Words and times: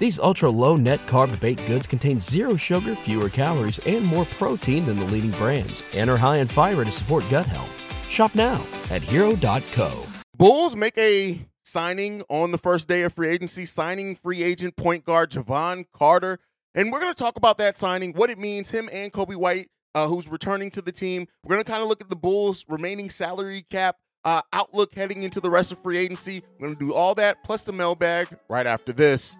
These 0.00 0.18
ultra 0.18 0.48
low 0.48 0.76
net 0.76 1.06
carb 1.06 1.38
baked 1.40 1.66
goods 1.66 1.86
contain 1.86 2.20
zero 2.20 2.56
sugar, 2.56 2.96
fewer 2.96 3.28
calories, 3.28 3.78
and 3.80 4.02
more 4.02 4.24
protein 4.24 4.86
than 4.86 4.98
the 4.98 5.04
leading 5.04 5.32
brands, 5.32 5.82
and 5.92 6.08
are 6.08 6.16
high 6.16 6.38
in 6.38 6.48
fiber 6.48 6.86
to 6.86 6.90
support 6.90 7.22
gut 7.28 7.44
health. 7.44 7.70
Shop 8.08 8.34
now 8.34 8.64
at 8.90 9.02
hero.co. 9.02 10.04
Bulls 10.38 10.74
make 10.74 10.96
a 10.96 11.42
signing 11.62 12.22
on 12.30 12.50
the 12.50 12.56
first 12.56 12.88
day 12.88 13.02
of 13.02 13.12
free 13.12 13.28
agency, 13.28 13.66
signing 13.66 14.16
free 14.16 14.42
agent 14.42 14.74
point 14.74 15.04
guard 15.04 15.32
Jevon 15.32 15.84
Carter. 15.92 16.38
And 16.74 16.90
we're 16.90 17.00
going 17.00 17.12
to 17.12 17.22
talk 17.22 17.36
about 17.36 17.58
that 17.58 17.76
signing, 17.76 18.14
what 18.14 18.30
it 18.30 18.38
means, 18.38 18.70
him 18.70 18.88
and 18.90 19.12
Coby 19.12 19.36
White, 19.36 19.68
uh, 19.94 20.08
who's 20.08 20.28
returning 20.28 20.70
to 20.70 20.80
the 20.80 20.92
team. 20.92 21.26
We're 21.44 21.56
going 21.56 21.64
to 21.64 21.70
kind 21.70 21.82
of 21.82 21.90
look 21.90 22.00
at 22.00 22.08
the 22.08 22.16
Bulls' 22.16 22.64
remaining 22.70 23.10
salary 23.10 23.66
cap 23.68 23.96
uh, 24.24 24.40
outlook 24.52 24.94
heading 24.94 25.22
into 25.22 25.40
the 25.40 25.50
rest 25.50 25.72
of 25.72 25.82
free 25.82 25.98
agency. 25.98 26.42
We're 26.58 26.68
going 26.68 26.78
to 26.78 26.86
do 26.86 26.94
all 26.94 27.14
that 27.16 27.42
plus 27.44 27.64
the 27.64 27.72
mailbag 27.72 28.28
right 28.48 28.66
after 28.66 28.92
this. 28.92 29.38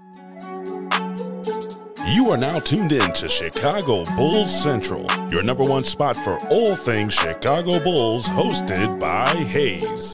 You 2.06 2.30
are 2.30 2.36
now 2.36 2.58
tuned 2.58 2.92
in 2.92 3.12
to 3.12 3.27
Chicago 3.28 4.05
Bulls 4.16 4.62
Central, 4.62 5.06
your 5.30 5.42
number 5.42 5.64
one 5.64 5.84
spot 5.84 6.16
for 6.16 6.38
all 6.48 6.74
things 6.74 7.14
Chicago 7.14 7.78
Bulls, 7.78 8.27
hosted 8.27 8.98
by 8.98 9.27
Haize. 9.27 10.12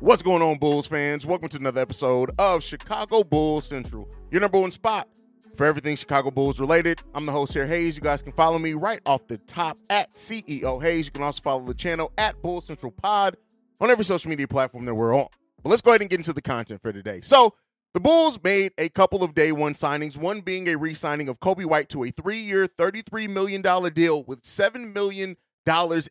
What's 0.00 0.22
going 0.22 0.42
on, 0.42 0.58
Bulls 0.58 0.86
fans? 0.86 1.26
Welcome 1.26 1.48
to 1.50 1.58
another 1.58 1.80
episode 1.80 2.30
of 2.38 2.62
Chicago 2.62 3.22
Bulls 3.22 3.66
Central, 3.66 4.08
your 4.30 4.40
number 4.40 4.60
one 4.60 4.70
spot 4.70 5.08
for 5.56 5.66
everything 5.66 5.96
Chicago 5.96 6.30
Bulls 6.30 6.60
related. 6.60 7.00
I'm 7.14 7.26
the 7.26 7.32
host 7.32 7.52
here, 7.52 7.66
Haize. 7.66 7.96
You 7.96 8.02
guys 8.02 8.22
can 8.22 8.32
follow 8.32 8.58
me 8.58 8.74
right 8.74 9.00
off 9.04 9.26
the 9.26 9.38
top 9.38 9.76
at 9.90 10.14
CEO 10.14 10.80
Haize. 10.82 11.06
You 11.06 11.12
can 11.12 11.22
also 11.22 11.42
follow 11.42 11.64
the 11.64 11.74
channel 11.74 12.12
at 12.16 12.40
Bulls 12.42 12.66
Central 12.66 12.92
Pod 12.92 13.36
on 13.80 13.90
every 13.90 14.04
social 14.04 14.30
media 14.30 14.48
platform 14.48 14.84
that 14.84 14.94
we're 14.94 15.14
on. 15.14 15.26
But 15.68 15.72
let's 15.72 15.82
go 15.82 15.90
ahead 15.90 16.00
and 16.00 16.08
get 16.08 16.18
into 16.18 16.32
the 16.32 16.40
content 16.40 16.80
for 16.80 16.94
today. 16.94 17.20
So, 17.20 17.52
the 17.92 18.00
Bulls 18.00 18.38
made 18.42 18.72
a 18.78 18.88
couple 18.88 19.22
of 19.22 19.34
day 19.34 19.52
one 19.52 19.74
signings, 19.74 20.16
one 20.16 20.40
being 20.40 20.66
a 20.66 20.76
re 20.76 20.94
signing 20.94 21.28
of 21.28 21.40
Coby 21.40 21.66
White 21.66 21.90
to 21.90 22.04
a 22.04 22.10
three 22.10 22.38
year, 22.38 22.66
$33 22.66 23.28
million 23.28 23.60
deal 23.92 24.22
with 24.22 24.40
$7 24.44 24.94
million 24.94 25.36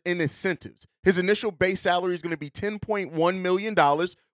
in 0.04 0.20
incentives. 0.20 0.86
His 1.02 1.18
initial 1.18 1.50
base 1.50 1.80
salary 1.80 2.14
is 2.14 2.22
going 2.22 2.32
to 2.32 2.38
be 2.38 2.50
$10.1 2.50 3.40
million, 3.40 3.74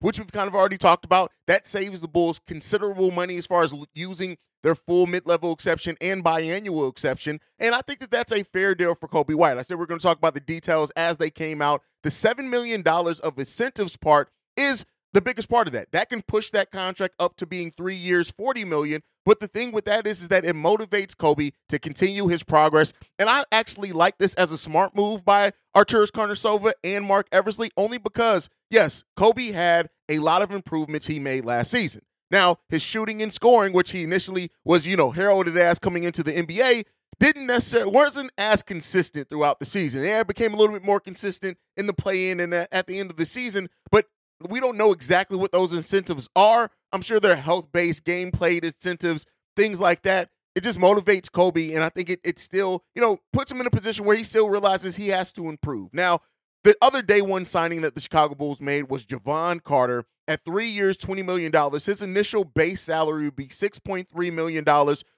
which 0.01 0.19
we've 0.19 0.31
kind 0.31 0.47
of 0.47 0.55
already 0.55 0.77
talked 0.77 1.07
about. 1.07 1.33
That 1.47 1.67
saves 1.67 2.03
the 2.03 2.09
Bulls 2.09 2.39
considerable 2.47 3.11
money 3.11 3.39
as 3.39 3.47
far 3.47 3.63
as 3.63 3.75
using 3.95 4.37
their 4.63 4.75
full 4.75 5.07
mid 5.07 5.27
level 5.27 5.55
exception 5.55 5.97
and 6.03 6.23
biannual 6.23 6.91
exception. 6.91 7.41
And 7.59 7.75
I 7.75 7.81
think 7.81 8.01
that 8.01 8.11
that's 8.11 8.33
a 8.33 8.45
fair 8.45 8.75
deal 8.75 8.95
for 8.95 9.09
Coby 9.09 9.35
White. 9.35 9.57
I 9.57 9.63
said 9.63 9.79
we're 9.79 9.87
going 9.87 10.01
to 10.01 10.07
talk 10.07 10.19
about 10.19 10.35
the 10.35 10.41
details 10.41 10.91
as 10.91 11.17
they 11.17 11.31
came 11.31 11.63
out. 11.63 11.81
The 12.03 12.11
$7 12.11 12.51
million 12.51 12.83
of 12.87 13.39
incentives 13.39 13.97
part 13.97 14.29
is 14.57 14.85
the 15.15 15.23
biggest 15.23 15.49
part 15.49 15.67
of 15.67 15.73
that. 15.73 15.93
That 15.93 16.11
can 16.11 16.23
push 16.23 16.51
that 16.51 16.71
contract 16.71 17.15
up 17.19 17.37
to 17.37 17.47
being 17.47 17.73
three 17.75 17.95
years, 17.95 18.31
40 18.33 18.65
million. 18.65 19.01
But 19.25 19.41
the 19.41 19.47
thing 19.47 19.73
with 19.73 19.87
that 19.87 20.07
is, 20.07 20.21
is 20.21 20.29
that 20.29 20.45
it 20.45 20.55
motivates 20.55 21.15
Coby 21.15 21.53
to 21.71 21.79
continue 21.79 22.27
his 22.27 22.43
progress. 22.43 22.93
And 23.19 23.31
I 23.31 23.45
actually 23.51 23.93
like 23.93 24.19
this 24.19 24.35
as 24.35 24.51
a 24.51 24.59
smart 24.59 24.95
move 24.95 25.25
by 25.25 25.53
Arturas 25.75 26.11
Karnisovas 26.11 26.73
and 26.83 27.07
Marc 27.07 27.29
Eversley, 27.33 27.71
only 27.77 27.97
because, 27.97 28.51
yes, 28.69 29.03
Coby 29.17 29.53
had 29.55 29.89
a 30.11 30.19
lot 30.19 30.43
of 30.43 30.51
improvements 30.51 31.07
he 31.07 31.19
made 31.21 31.47
last 31.47 31.71
season. 31.71 32.03
Now, 32.31 32.57
his 32.69 32.83
shooting 32.83 33.23
and 33.23 33.33
scoring, 33.33 33.73
which 33.73 33.93
he 33.93 34.03
initially 34.03 34.51
was, 34.65 34.87
you 34.87 34.97
know, 34.97 35.13
heralded 35.13 35.57
as 35.57 35.79
coming 35.79 36.03
into 36.03 36.23
the 36.23 36.33
NBA, 36.33 36.85
didn't 37.21 37.47
necessarily 37.47 37.93
wasn't 37.93 38.33
as 38.37 38.63
consistent 38.63 39.31
throughout 39.31 39.61
the 39.61 39.65
season. 39.65 40.03
Yeah, 40.03 40.21
it 40.21 40.27
became 40.27 40.53
a 40.53 40.57
little 40.57 40.75
bit 40.75 40.85
more 40.85 41.01
consistent 41.01 41.59
in 41.77 41.87
the 41.87 41.95
play-in 41.95 42.41
and 42.41 42.53
at 42.53 42.87
the 42.87 42.99
end 42.99 43.11
of 43.11 43.17
the 43.17 43.25
season, 43.25 43.69
but 43.91 44.07
we 44.51 44.61
don't 44.61 44.77
know 44.77 44.93
exactly 44.93 45.37
what 45.37 45.53
those 45.53 45.73
incentives 45.73 46.29
are. 46.37 46.71
I'm 46.93 47.03
sure 47.03 47.21
they're 47.21 47.37
health-based, 47.37 48.05
game-played 48.05 48.65
incentives, 48.65 49.27
things 49.57 49.81
like 49.81 50.03
that. 50.03 50.31
It 50.55 50.63
just 50.63 50.79
motivates 50.79 51.29
Coby, 51.31 51.75
and 51.75 51.83
I 51.83 51.89
think 51.89 52.11
it 52.11 52.21
it 52.23 52.39
still, 52.39 52.85
you 52.95 53.03
know, 53.03 53.19
puts 53.33 53.51
him 53.51 53.61
in 53.61 53.67
a 53.67 53.71
position 53.71 54.05
where 54.05 54.17
he 54.17 54.23
still 54.23 54.49
realizes 54.49 54.95
he 54.95 55.09
has 55.09 55.33
to 55.33 55.49
improve. 55.49 55.93
Now, 55.93 56.21
the 56.65 56.77
other 56.81 57.03
day 57.03 57.21
one 57.21 57.45
signing 57.45 57.83
that 57.83 57.95
the 57.95 58.01
Chicago 58.01 58.35
Bulls 58.35 58.61
made 58.61 58.89
was 58.89 59.05
Jevon 59.05 59.63
Carter 59.63 60.05
at 60.27 60.45
three 60.45 60.67
years, 60.67 60.97
$20 60.97 61.25
million. 61.25 61.53
His 61.73 62.01
initial 62.01 62.45
base 62.45 62.81
salary 62.81 63.25
would 63.25 63.37
be 63.37 63.49
$6.3 63.49 64.33
million, 64.33 64.65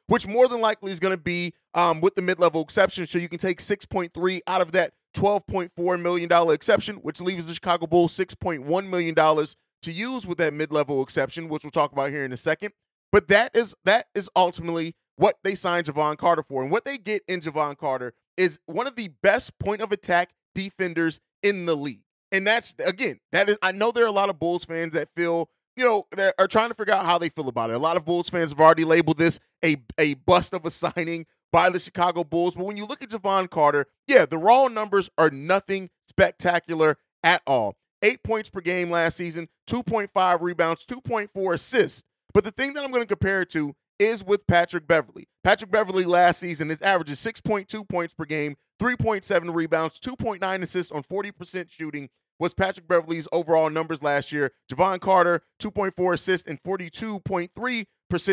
which 0.09 0.27
more 0.27 0.49
than 0.49 0.61
likely 0.61 0.91
is 0.91 0.99
going 0.99 1.17
to 1.17 1.23
be 1.23 1.53
um, 1.75 2.01
with 2.01 2.17
the 2.17 2.23
mid 2.23 2.41
level 2.41 2.63
exception. 2.63 3.07
So 3.07 3.19
you 3.19 3.29
can 3.29 3.39
take 3.39 3.59
6.3 3.59 4.41
out 4.49 4.61
of 4.61 4.73
that 4.73 4.93
$12.4 5.17 6.01
million 6.01 6.51
exception, 6.53 6.97
which 6.97 7.21
leaves 7.21 7.47
the 7.47 7.55
Chicago 7.55 7.87
Bulls 7.87 8.17
$6.1 8.17 8.89
million 8.89 9.15
to 9.15 9.93
use 9.93 10.27
with 10.27 10.39
that 10.39 10.53
mid 10.53 10.73
level 10.73 11.03
exception, 11.03 11.49
which 11.49 11.65
we'll 11.65 11.71
talk 11.71 11.93
about 11.93 12.11
here 12.11 12.25
in 12.25 12.33
a 12.33 12.37
second. 12.37 12.73
But 13.13 13.29
that 13.29 13.57
is 13.57 13.75
that 13.85 14.07
is 14.15 14.29
ultimately 14.37 14.95
what 15.17 15.37
they 15.43 15.55
signed 15.55 15.87
Jevon 15.87 16.19
Carter 16.19 16.43
for. 16.43 16.63
And 16.63 16.71
what 16.71 16.85
they 16.85 16.99
get 16.99 17.23
in 17.27 17.41
Jevon 17.41 17.79
Carter 17.79 18.13
is 18.37 18.59
one 18.67 18.87
of 18.87 18.97
the 18.97 19.09
best 19.23 19.59
point 19.59 19.81
of 19.81 19.93
attack 19.93 20.31
defenders 20.55 21.21
in 21.43 21.67
the 21.67 21.75
league. 21.75 22.03
And 22.33 22.47
that's 22.47 22.75
again, 22.85 23.21
that 23.33 23.49
is 23.49 23.59
I 23.63 23.73
know 23.73 23.93
there 23.93 24.05
are 24.05 24.09
a 24.09 24.13
lot 24.13 24.29
of 24.29 24.39
Bulls 24.39 24.65
fans 24.65 24.93
that 24.93 25.09
feel, 25.17 25.49
you 25.77 25.85
know, 25.85 26.07
that 26.17 26.35
are 26.39 26.49
trying 26.49 26.69
to 26.69 26.75
figure 26.75 26.93
out 26.93 27.07
how 27.07 27.19
they 27.19 27.29
feel 27.29 27.49
about 27.49 27.71
it. 27.71 27.75
A 27.75 27.79
lot 27.79 27.97
of 27.97 28.05
Bulls 28.05 28.29
fans 28.29 28.51
have 28.53 28.61
already 28.61 28.85
labeled 28.85 29.19
this 29.19 29.39
a 29.65 29.77
a 29.99 30.15
bust 30.15 30.53
of 30.53 30.67
a 30.67 30.71
signing 30.73 31.27
by 31.53 31.71
the 31.71 31.79
Chicago 31.79 32.25
Bulls. 32.25 32.55
But 32.55 32.65
when 32.65 32.77
you 32.77 32.87
look 32.87 33.03
at 33.03 33.11
Jevon 33.11 33.51
Carter, 33.51 33.87
yeah, 34.07 34.27
the 34.27 34.39
raw 34.39 34.69
numbers 34.69 35.11
are 35.19 35.31
nothing 35.31 35.91
spectacular 36.09 36.97
at 37.23 37.43
all. 37.47 37.77
Eight 38.03 38.23
points 38.23 38.51
per 38.51 38.61
game 38.61 38.91
last 38.91 39.17
season, 39.17 39.49
2.5 39.69 40.41
rebounds, 40.41 40.87
2.4 40.87 41.55
assists. 41.55 42.05
But 42.35 42.45
the 42.45 42.51
thing 42.51 42.75
that 42.75 42.85
I'm 42.85 42.91
going 42.91 43.03
to 43.03 43.09
compare 43.09 43.41
it 43.41 43.51
to 43.51 43.75
is 43.99 44.23
with 44.23 44.47
Patrick 44.47 44.87
Beverley. 44.87 45.25
Patrick 45.43 45.71
Beverley 45.71 46.05
last 46.05 46.39
season, 46.41 46.69
his 46.69 46.83
average 46.83 47.11
is 47.11 47.19
6.2 47.19 47.89
points 47.89 48.13
per 48.13 48.27
game, 48.27 48.57
3.7 48.81 49.55
rebounds, 49.55 49.99
2.9 49.99 50.63
assists 50.63 50.93
on 50.93 51.03
40% 51.03 51.71
shooting 51.71 52.11
was 52.39 52.55
Patrick 52.55 52.87
Beverley's 52.87 53.29
overall 53.33 53.71
numbers 53.71 54.03
last 54.03 54.33
year. 54.33 54.53
Jevon 54.71 55.01
Carter, 55.01 55.43
2.4 55.61 56.15
assists 56.15 56.49
and 56.49 56.63
42.3% 56.63 57.87